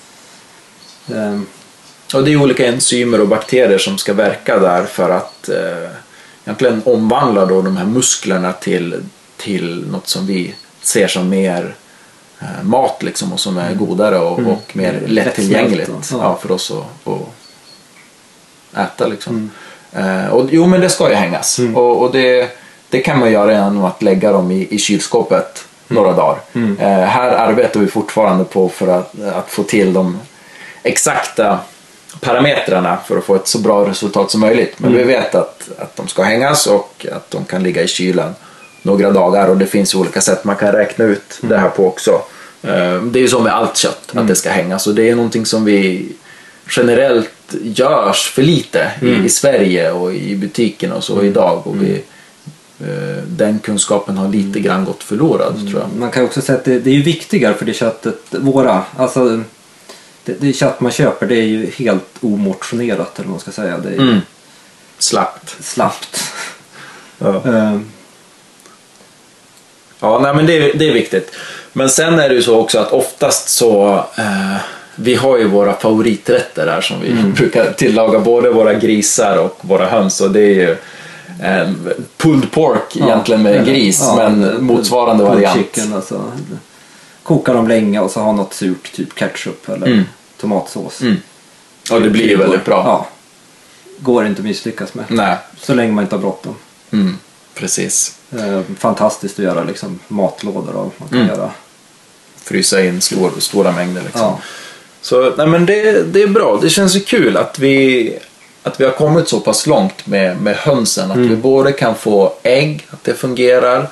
Ehm, 1.15 1.47
Och 2.15 2.25
det 2.25 2.33
är 2.33 2.37
olika 2.43 2.67
enzymer 2.67 3.21
och 3.21 3.29
bakterier 3.29 3.79
som 3.79 3.99
ska 3.99 4.13
verka 4.15 4.59
där 4.59 4.85
för 4.85 5.11
att 5.11 5.49
eh, 5.49 5.89
egentligen 6.45 6.83
omvandla 6.85 7.47
då 7.47 7.63
de 7.63 7.77
här 7.77 7.85
musklerna 7.87 8.53
till, 8.53 9.03
till 9.37 9.85
något 9.91 10.09
som 10.09 10.27
vi 10.27 10.55
ser 10.83 11.09
som 11.09 11.29
mer 11.29 11.75
eh, 12.41 12.63
mat 12.63 13.03
liksom 13.03 13.33
och 13.33 13.41
som 13.41 13.59
är 13.59 13.75
godare 13.75 14.19
och, 14.19 14.39
Mm. 14.39 14.51
och 14.51 14.77
mer 14.77 15.03
lättillgängligt 15.07 15.91
ja. 16.11 16.19
ja, 16.19 16.39
för 16.43 16.51
oss 16.51 16.71
att, 16.71 17.13
att 17.13 18.89
äta. 18.95 19.07
Liksom. 19.07 19.51
Eh, 19.93 20.27
och, 20.27 20.49
jo 20.51 20.67
men 20.67 20.81
det 20.81 20.89
ska 20.89 21.09
ju 21.09 21.15
hängas 21.15 21.59
Mm. 21.59 21.77
och, 21.77 22.03
och 22.03 22.13
det, 22.13 22.51
det 22.90 23.01
kan 23.01 23.18
man 23.18 23.33
göra 23.33 23.53
genom 23.53 23.85
att 23.85 24.03
lägga 24.03 24.33
dem 24.33 24.51
i, 24.51 24.68
i 24.70 24.79
kylskåpet 24.79 25.64
några 25.88 26.12
dagar. 26.12 26.38
Mm. 26.53 26.77
Eh, 26.81 26.87
här 27.07 27.31
arbetar 27.31 27.81
vi 27.81 27.87
fortfarande 27.87 28.44
på 28.44 28.68
för 28.68 28.88
att, 28.88 29.20
att 29.35 29.51
få 29.51 29.62
till 29.62 29.92
de 29.92 30.18
exakta 30.83 31.59
parametrarna 32.20 32.99
för 33.07 33.18
att 33.18 33.25
få 33.25 33.35
ett 33.35 33.49
så 33.49 33.59
bra 33.59 33.88
resultat 33.88 34.31
som 34.31 34.40
möjligt. 34.40 34.75
Men 34.79 34.90
Mm. 34.92 35.07
vi 35.07 35.12
vet 35.14 35.35
att, 35.35 35.68
att 35.79 35.96
de 35.96 36.09
ska 36.09 36.22
hängas 36.22 36.66
och 36.66 37.07
att 37.12 37.31
de 37.31 37.44
kan 37.44 37.62
ligga 37.62 37.83
i 37.83 37.88
kylen 37.88 38.35
några 38.83 39.11
dagar 39.11 39.49
och 39.49 39.57
det 39.57 39.66
finns 39.66 39.94
olika 39.94 40.20
sätt 40.20 40.44
man 40.44 40.57
kan 40.57 40.72
räkna 40.72 41.05
ut 41.05 41.38
Mm. 41.42 41.51
det 41.55 41.59
här 41.59 41.68
på 41.68 41.87
också. 41.87 42.11
Eh, 42.62 42.94
Det 43.03 43.18
är 43.18 43.22
ju 43.22 43.29
så 43.29 43.40
med 43.40 43.53
allt 43.55 43.77
kött, 43.77 44.12
att 44.14 44.29
det 44.29 44.35
ska 44.35 44.51
hängas 44.51 44.87
och 44.87 44.94
det 44.94 45.09
är 45.11 45.14
någonting 45.16 45.46
som 45.46 45.64
vi 45.64 46.09
generellt 46.77 47.31
görs 47.62 48.31
för 48.35 48.42
lite 48.42 48.90
Mm. 49.03 49.22
i, 49.22 49.27
i 49.27 49.29
Sverige 49.29 49.90
och 49.92 50.14
i 50.14 50.37
butikerna 50.37 50.94
och 50.94 51.05
så 51.05 51.22
idag. 51.22 51.66
Och 51.66 51.83
vi, 51.83 52.03
den 53.27 53.59
kunskapen 53.59 54.17
har 54.17 54.29
lite 54.29 54.61
grann 54.61 54.85
gått 54.85 55.03
förlorad 55.03 55.55
tror 55.71 55.81
jag. 55.81 55.89
man 56.01 56.11
kan 56.11 56.25
också 56.25 56.41
säga 56.41 56.59
att 56.59 56.65
det, 56.65 56.79
det 56.81 56.91
är 56.91 56.95
ju 56.95 57.03
viktigare 57.03 57.55
för 57.55 57.65
det 57.65 57.75
köttet, 57.75 58.19
våra, 58.31 58.83
alltså 58.97 59.43
det, 60.25 60.41
det 60.41 60.53
kött 60.53 60.81
man 60.81 60.93
köper 60.93 61.27
det 61.27 61.35
är 61.37 61.43
ju 61.47 61.71
helt 61.71 62.05
omotionerat 62.21 63.15
eller 63.19 63.25
vad 63.27 63.31
man 63.31 63.41
ska 63.41 63.51
säga. 63.51 63.79
Det 63.79 63.89
är 63.89 63.99
Mm. 63.99 64.19
Slappt. 64.99 65.57
slappt. 65.65 66.25
Ja. 67.19 67.43
Ehm, 67.45 67.85
Ja, 70.01 70.19
nej, 70.23 70.35
men 70.35 70.47
det, 70.47 70.53
är- 70.59 70.79
det 70.79 70.89
är 70.89 70.93
viktigt. 70.93 71.33
Men 71.73 71.91
sen 71.91 72.19
är 72.19 72.29
det 72.29 72.35
ju 72.35 72.43
så 72.43 72.59
också 72.61 72.79
att 72.79 72.93
oftast 72.93 73.49
så 73.49 74.05
eh, 74.19 74.57
vi 74.95 75.15
har 75.15 75.39
ju 75.39 75.45
våra 75.49 75.75
favoriträtter 75.75 76.67
där 76.67 76.81
som 76.81 77.01
vi 77.01 77.12
brukar 77.33 77.73
tillaga 77.73 78.19
både 78.19 78.51
våra 78.51 78.75
grisar 78.75 79.37
och 79.37 79.59
våra 79.61 79.87
höns 79.87 80.21
och 80.21 80.31
det 80.31 80.41
är 80.41 80.55
ju 80.55 80.77
eh, 81.42 81.70
pulled 82.16 82.51
pork 82.51 82.96
egentligen 82.96 83.42
med 83.42 83.55
eller- 83.55 83.64
gris 83.72 84.01
ja, 84.03 84.29
men 84.31 84.64
motsvarande 84.64 85.25
variant. 85.25 85.57
Chicken, 85.59 85.92
alltså, 85.94 86.33
koka 87.22 87.53
dem 87.53 87.68
länge 87.68 88.01
och 88.01 88.11
så 88.11 88.20
ha 88.20 88.33
något 88.33 88.55
surt, 88.55 88.92
typ 88.92 89.14
ketchup 89.14 89.68
eller 89.68 89.87
Mm. 89.87 90.05
tomatsås. 90.40 91.01
Mm. 91.03 91.16
Och 91.92 92.01
det 92.01 92.11
blir 92.11 92.29
ju 92.29 92.37
väldigt 92.37 92.64
bra. 92.64 92.83
Ja. 92.85 93.07
Går 93.99 94.27
inte 94.27 94.40
att 94.40 94.44
misslyckas 94.44 94.94
med. 94.94 95.05
Nej, 95.09 95.37
Så 95.61 95.75
länge 95.75 95.92
man 95.92 96.05
inte 96.05 96.16
har 96.16 96.20
bråttom. 96.20 96.55
mm, 96.90 97.16
precis. 97.55 98.14
Eh, 98.38 98.61
fantastiskt 98.79 99.38
att 99.38 99.44
göra 99.44 99.64
liksom, 99.64 99.99
matlådor 100.09 100.77
av. 100.77 100.92
Man 100.99 101.09
kan 101.09 101.18
Mm. 101.18 101.29
göra. 101.37 101.51
Frysa 102.44 102.85
in 102.85 103.01
stor, 103.01 103.31
stora 103.38 103.72
mängder 103.72 104.03
liksom. 104.03 104.20
Ja. 104.20 104.38
Så 105.01 105.35
nej, 105.37 105.46
men 105.46 105.66
det, 105.66 106.03
det 106.12 106.22
är 106.22 106.27
bra. 106.29 106.59
Det 106.62 106.70
känns 106.70 106.96
ju 106.96 107.01
kul 107.01 107.37
att 107.37 107.59
vi, 107.59 108.18
att 108.66 108.81
vi 108.81 108.85
har 108.85 108.92
kommit 108.92 109.29
så 109.29 109.40
pass 109.40 109.66
långt 109.66 110.07
med, 110.07 110.40
med 110.40 110.57
hönsen. 110.57 111.11
Att 111.11 111.18
vi 111.18 111.37
både 111.37 111.72
kan 111.72 111.94
få 111.94 112.33
ägg, 112.42 112.87
att 112.90 113.05
det 113.05 113.14
fungerar. 113.14 113.88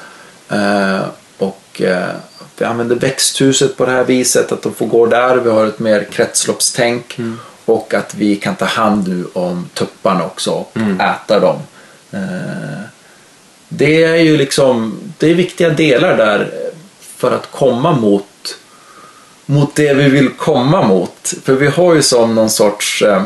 Eh, 0.49 1.01
och 1.39 1.83
eh, 1.83 2.09
att 2.39 2.53
vi 2.59 2.65
använder 2.65 2.97
växthuset 2.97 3.77
på 3.77 3.87
det 3.87 3.93
här 3.93 4.05
viset. 4.05 4.53
Att 4.53 4.63
de 4.63 4.75
får 4.75 4.87
gå 4.87 5.07
där. 5.07 5.37
Vi 5.37 5.51
har 5.51 5.67
ett 5.67 5.79
mer 5.79 6.05
kretsloppstänk. 6.13 7.17
Och 7.65 7.95
att 7.95 8.15
vi 8.15 8.37
kan 8.37 8.55
ta 8.55 8.65
hand 8.65 9.09
nu 9.09 9.25
om 9.33 9.69
tupparna 9.75 10.25
också 10.25 10.51
och 10.51 10.77
äta 11.01 11.41
dem. 11.41 11.57
Eh, 12.13 12.81
det 13.69 14.05
är 14.05 14.17
ju 14.17 14.37
liksom 14.37 14.99
det 15.19 15.31
är 15.31 15.35
viktiga 15.35 15.71
delar 15.71 16.17
där 16.17 16.51
för 17.01 17.31
att 17.31 17.51
komma 17.51 17.93
mot 17.93 18.27
mot 19.47 19.75
det 19.75 19.95
vi 19.95 20.09
vill 20.09 20.29
komma 20.31 20.83
mot. 20.83 21.35
För 21.45 21.55
vi 21.55 21.67
har 21.67 21.95
ju 21.95 22.03
som 22.03 22.35
någon 22.35 22.51
sorts 22.51 23.03
eh, 23.03 23.23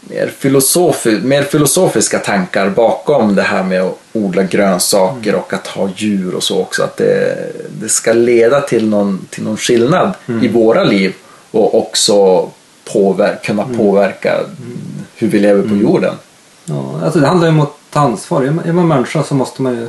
mer, 0.00 0.26
filosofi, 0.38 1.20
mer 1.22 1.42
filosofiska 1.42 2.18
tankar 2.18 2.70
bakom 2.70 3.34
det 3.34 3.42
här 3.42 3.62
med 3.62 3.82
att 3.82 3.98
odla 4.12 4.42
grönsaker 4.42 5.34
och 5.34 5.52
att 5.52 5.66
ha 5.66 5.88
djur 5.96 6.34
och 6.34 6.42
så 6.42 6.60
också. 6.60 6.82
Att 6.82 6.96
det, 6.96 7.52
det 7.80 7.88
ska 7.88 8.12
leda 8.12 8.60
till 8.60 8.88
någon, 8.88 9.26
till 9.30 9.44
någon 9.44 9.56
skillnad 9.56 10.12
i 10.42 10.48
våra 10.48 10.84
liv 10.84 11.14
och 11.50 11.74
också 11.78 12.48
påver 12.84 13.38
kunna 13.44 13.66
påverka 13.76 14.40
hur 15.14 15.28
vi 15.28 15.38
lever 15.38 15.68
på 15.68 15.76
jorden. 15.76 16.14
Ja, 16.64 17.00
alltså 17.04 17.20
det 17.20 17.26
handlar 17.26 17.48
ju 17.48 17.54
om 17.54 17.60
att 17.60 17.76
ta 17.90 18.00
ansvar. 18.00 18.42
Är 18.42 18.50
man, 18.50 18.64
är 18.64 18.72
man 18.72 18.88
människa 18.88 19.22
så 19.22 19.34
måste 19.34 19.62
man 19.62 19.74
ju 19.76 19.88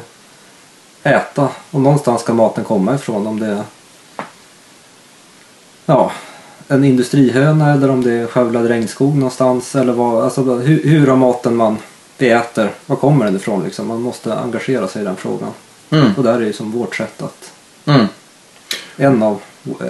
äta 1.04 1.50
och 1.72 1.82
någonstans 1.82 2.22
ska 2.22 2.34
maten 2.34 2.64
komma 2.64 2.96
ifrån. 2.96 3.28
Om 3.28 3.40
det 3.40 3.46
är 3.46 3.64
ja, 5.86 6.12
en 6.72 6.84
industrihöna 6.84 7.74
eller 7.74 7.90
om 7.90 8.04
det 8.04 8.12
är 8.14 8.28
skövlad 8.28 8.68
regnskog 8.68 9.16
någonstans. 9.16 9.76
Eller 9.76 9.94
vad, 9.94 10.24
alltså, 10.24 10.42
hur, 10.42 10.84
hur 10.84 11.08
har 11.08 11.16
maten 11.16 11.56
man 11.56 11.78
vi 12.18 12.30
äter, 12.30 12.70
var 12.86 12.96
kommer 12.96 13.26
den 13.26 13.36
ifrån 13.36 13.64
liksom? 13.64 13.88
Man 13.88 14.02
måste 14.02 14.34
engagera 14.34 14.88
sig 14.88 15.02
i 15.02 15.06
den 15.06 15.16
frågan. 15.16 15.50
Mm. 15.90 16.12
Och 16.18 16.24
där 16.24 16.34
är 16.34 16.46
ju 16.46 16.54
som 16.54 16.72
vårt 16.72 16.96
sätt 16.96 17.22
att, 17.22 17.52
Mm. 17.86 18.06
en 18.98 19.24
av 19.24 19.40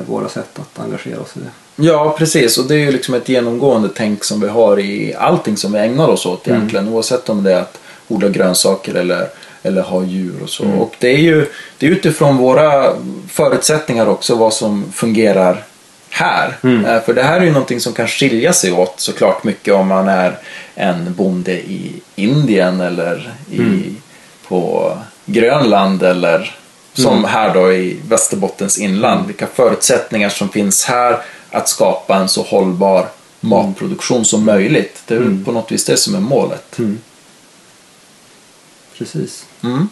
våra 0.08 0.30
sätt 0.30 0.60
att 0.60 0.80
engagera 0.80 1.20
oss 1.20 1.38
i 1.38 1.40
det. 1.40 1.84
Ja, 1.88 2.16
precis. 2.18 2.58
Och 2.58 2.66
det 2.66 2.76
är 2.76 2.80
ju 2.80 2.92
liksom 2.92 3.14
ett 3.14 3.30
genomgående 3.30 3.90
tänk 3.96 4.24
som 4.24 4.42
vi 4.42 4.48
har 4.48 4.80
i 4.80 5.16
allting 5.16 5.58
som 5.58 5.72
vi 5.72 5.80
ägnar 5.80 6.08
oss 6.08 6.26
åt 6.26 6.48
egentligen. 6.48 6.88
Oavsett 6.88 7.30
om 7.30 7.44
det 7.44 7.54
är 7.54 7.62
att 7.62 7.80
odla 8.08 8.30
grönsaker 8.30 8.96
eller, 8.96 9.28
eller 9.64 9.82
ha 9.82 10.04
djur 10.04 10.44
och 10.44 10.50
så. 10.50 10.66
Och 10.66 10.96
det 11.00 11.08
är 11.08 11.18
ju 11.18 11.46
det 11.78 11.86
är 11.88 11.90
utifrån 11.92 12.38
våra 12.38 12.94
förutsättningar 13.30 14.08
också 14.08 14.36
vad 14.36 14.54
som 14.54 14.92
fungerar 14.92 15.64
här. 16.12 16.58
Eh, 16.86 17.02
För 17.04 17.14
det 17.14 17.24
här 17.24 17.40
är 17.40 17.46
ju 17.46 17.52
någonting 17.52 17.80
som 17.80 17.94
kan 17.94 18.08
skilja 18.08 18.54
sig 18.54 18.72
åt 18.72 19.00
såklart 19.00 19.44
mycket 19.44 19.74
om 19.74 19.88
man 19.88 20.08
är 20.08 20.38
en 20.76 21.14
bonde 21.14 21.52
i 21.54 22.02
Indien 22.16 22.82
eller 22.82 23.34
i, 23.52 23.96
på 24.48 24.98
Grönland 25.26 26.04
eller 26.04 26.56
som 26.94 27.24
här 27.26 27.54
då 27.54 27.74
i 27.74 28.00
Västerbottens 28.08 28.78
inland. 28.78 29.28
Vilka 29.28 29.48
förutsättningar 29.48 30.30
som 30.30 30.50
finns 30.50 30.86
här 30.86 31.22
att 31.52 31.70
skapa 31.70 32.16
en 32.16 32.30
så 32.30 32.42
hållbar 32.44 33.08
matproduktion 33.40 34.26
som 34.26 34.46
möjligt. 34.46 35.02
Det 35.08 35.16
är 35.16 35.20
väl 35.20 35.46
på 35.46 35.52
något 35.52 35.72
vis 35.72 35.86
det 35.86 35.98
som 35.98 36.16
är 36.16 36.20
målet. 36.20 36.80
Precis. 38.98 39.46
Mm. 39.64 39.90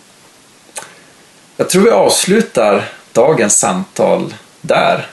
Jag 1.58 1.70
tror 1.70 1.84
vi 1.84 1.90
avslutar 1.92 2.90
dagens 3.12 3.60
samtal 3.60 4.34
där. 4.62 5.08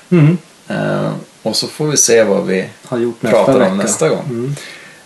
Mm. 0.69 1.05
Eh, 1.05 1.13
och 1.43 1.57
så 1.57 1.67
får 1.67 1.87
vi 1.87 1.97
se 1.97 2.23
vad 2.23 2.47
vi 2.47 2.69
pratar 3.21 3.59
vecka. 3.59 3.71
om 3.71 3.79
nästa 3.79 4.09
gång. 4.09 4.57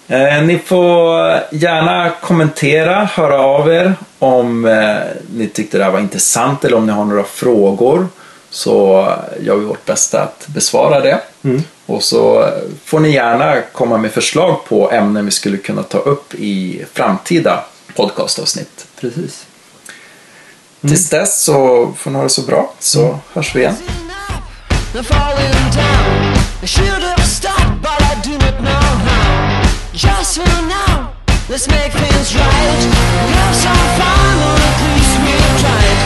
Eh, 0.08 0.42
ni 0.42 0.58
får 0.58 1.18
gärna 1.50 2.10
kommentera, 2.22 3.04
höra 3.04 3.40
av 3.40 3.72
er 3.72 3.94
om 4.18 4.64
eh, 4.64 4.96
ni 5.34 5.46
tyckte 5.48 5.78
det 5.78 5.84
här 5.84 5.90
var 5.90 6.00
intressant 6.00 6.64
eller 6.64 6.76
om 6.76 6.86
ni 6.86 6.92
har 6.92 7.04
några 7.04 7.24
frågor. 7.24 8.08
Så 8.50 9.06
gör 9.40 9.56
vi 9.56 9.64
vårt 9.64 9.86
bästa 9.86 10.22
att 10.22 10.46
besvara 10.46 11.00
det. 11.00 11.20
Mm. 11.44 11.62
Och 11.86 12.02
så 12.02 12.50
får 12.84 13.00
ni 13.00 13.10
gärna 13.10 13.60
komma 13.72 13.98
med 13.98 14.12
förslag 14.12 14.64
på 14.64 14.90
ämnen 14.90 15.24
vi 15.24 15.30
skulle 15.30 15.56
kunna 15.56 15.82
ta 15.82 15.98
upp 15.98 16.34
i 16.34 16.84
framtida 16.92 17.64
podcastavsnitt. 17.96 18.86
Precis. 19.00 19.46
Tills 20.80 21.10
dess 21.10 21.42
så 21.42 21.88
får 21.96 22.10
ni 22.10 22.16
ha 22.16 22.22
det 22.22 22.30
så 22.30 22.42
bra 22.42 22.72
så 22.78 23.18
hörs 23.32 23.56
vi 23.56 23.60
igen. 23.60 23.74
They're 24.92 25.04
falling 25.04 25.70
down. 25.70 26.34
I 26.62 26.66
should 26.66 26.84
have 26.84 27.24
stopped, 27.24 27.80
but 27.80 28.02
I 28.02 28.20
do 28.22 28.36
not 28.36 28.60
know 28.60 28.86
how. 29.06 29.62
Just 29.92 30.38
for 30.38 30.62
now, 30.66 31.14
let's 31.48 31.68
make 31.68 31.92
things 31.92 32.34
right. 32.34 32.82
Have 33.38 33.54
some 33.54 33.84
fun 33.98 34.36
on 34.50 34.58
a 34.58 34.72
cliche 34.80 35.99